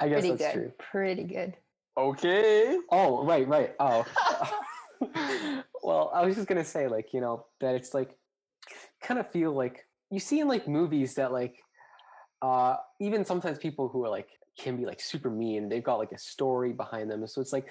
[0.00, 0.52] I guess Pretty that's good.
[0.54, 0.72] true.
[0.78, 1.54] Pretty good.
[1.98, 2.78] Okay.
[2.90, 3.74] Oh, right, right.
[3.78, 4.06] Oh.
[5.82, 8.16] well, I was just gonna say, like, you know, that it's like
[9.02, 11.56] kind of feel like you see in like movies that like
[12.40, 14.28] uh even sometimes people who are like
[14.58, 17.26] can be like super mean, they've got like a story behind them.
[17.26, 17.66] So it's like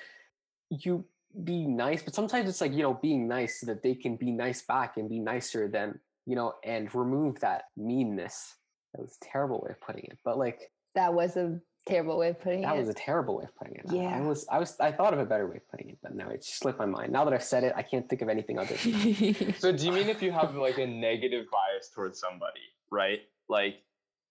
[0.70, 1.06] you
[1.44, 4.32] be nice, but sometimes it's like, you know, being nice so that they can be
[4.32, 8.56] nice back and be nicer than, you know, and remove that meanness.
[8.94, 10.18] That was a terrible way of putting it.
[10.24, 12.72] But like That was a terrible way of putting that it.
[12.74, 13.86] That was a terrible way of putting it.
[13.90, 16.16] I- I was, I was, I thought of a better way of putting it, but
[16.16, 17.12] now it just slipped my mind.
[17.12, 18.76] Now that I've said it, I can't think of anything other.
[19.60, 22.62] So do you mean if you have like a negative bias towards somebody,
[22.92, 23.22] right?
[23.50, 23.84] Like,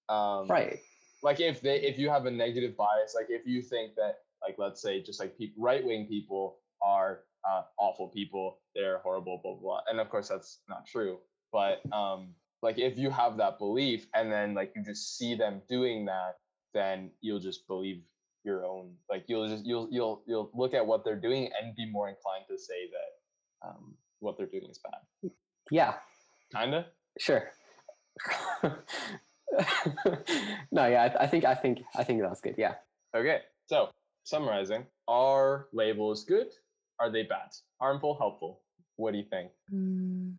[0.08, 0.78] um, right.
[1.22, 4.56] like if they if you have a negative bias, like if you think that like
[4.58, 9.52] let's say just like people right wing people are uh, awful people, they're horrible, blah,
[9.54, 9.80] blah blah.
[9.88, 11.18] And of course that's not true.
[11.52, 15.62] But um like if you have that belief and then like you just see them
[15.68, 16.36] doing that,
[16.74, 18.02] then you'll just believe
[18.44, 21.90] your own like you'll just you'll you'll you'll look at what they're doing and be
[21.90, 25.30] more inclined to say that um what they're doing is bad.
[25.70, 25.94] Yeah,
[26.54, 26.86] Kinda?
[27.18, 27.50] sure.
[30.72, 32.54] no, yeah, I, I think I think I think that's good.
[32.56, 32.74] Yeah.
[33.14, 33.90] Okay, so
[34.24, 36.48] summarizing, are labels good?
[36.98, 37.50] Are they bad?
[37.80, 38.60] Harmful, helpful?
[38.96, 39.50] What do you think?
[39.72, 40.36] Mm,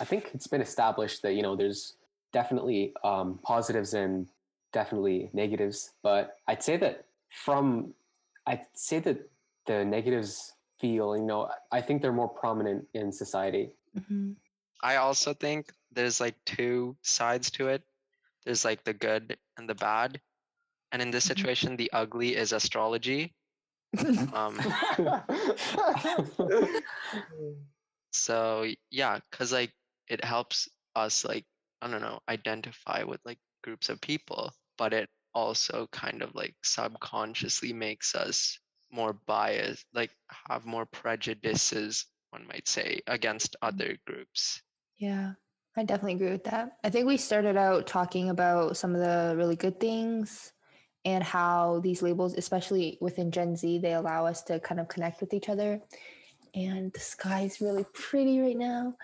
[0.00, 1.94] I think it's been established that you know there's
[2.32, 4.28] definitely um, positives and
[4.72, 7.94] definitely negatives, but I'd say that from
[8.46, 9.18] I'd say that
[9.66, 13.72] the negatives feel you know I think they're more prominent in society.
[13.98, 14.36] mhm.
[14.82, 17.82] I also think there's like two sides to it.
[18.44, 20.20] There's like the good and the bad.
[20.92, 21.28] And in this Mhm.
[21.34, 23.34] situation, the ugly is astrology.
[24.32, 24.60] Um,
[28.12, 29.72] so yeah, because like
[30.08, 31.44] it helps us like
[31.80, 36.54] I don't know identify with like groups of people, but it also kind of like
[36.62, 38.58] subconsciously makes us
[38.90, 40.10] more biased, like
[40.48, 44.62] have more prejudices, one might say, against other groups.
[44.98, 45.32] Yeah,
[45.76, 46.72] I definitely agree with that.
[46.82, 50.52] I think we started out talking about some of the really good things
[51.08, 55.22] and how these labels, especially within Gen Z, they allow us to kind of connect
[55.22, 55.80] with each other.
[56.54, 58.94] And the sky is really pretty right now.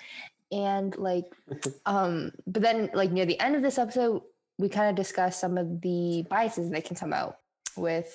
[0.53, 1.25] And like,
[1.87, 4.21] um, but then like near the end of this episode,
[4.59, 7.39] we kind of discuss some of the biases that can come out
[7.75, 8.15] with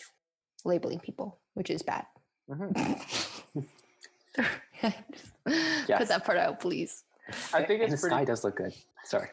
[0.65, 2.05] labeling people, which is bad.
[2.49, 3.65] Mhm.
[5.97, 7.03] Put that part out, please.
[7.53, 8.73] I think and the it's sky does look good.
[9.03, 9.29] Sorry.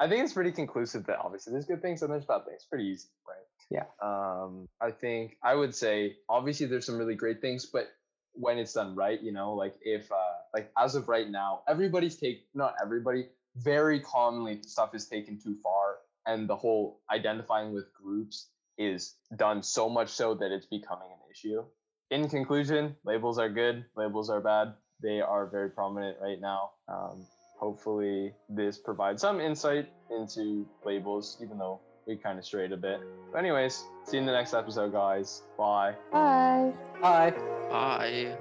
[0.00, 2.66] I think it's pretty conclusive that obviously there's good things and there's bad things.
[2.68, 3.46] Pretty easy, right?
[3.70, 3.84] Yeah.
[4.02, 7.88] Um, I think I would say obviously there's some really great things, but
[8.32, 10.16] when it's done right, you know, like if uh,
[10.52, 15.56] like as of right now, everybody's take not everybody, very commonly stuff is taken too
[15.62, 21.08] far, and the whole identifying with groups is done so much so that it's becoming
[21.10, 21.62] an issue.
[22.10, 24.74] In conclusion, labels are good, labels are bad.
[25.02, 26.72] They are very prominent right now.
[26.88, 27.24] Um,
[27.58, 33.00] hopefully, this provides some insight into labels, even though we kind of strayed a bit.
[33.32, 35.42] But anyways, see you in the next episode, guys.
[35.56, 35.94] Bye.
[36.12, 36.72] Bye.
[37.00, 37.30] Bye.
[37.70, 38.36] Bye.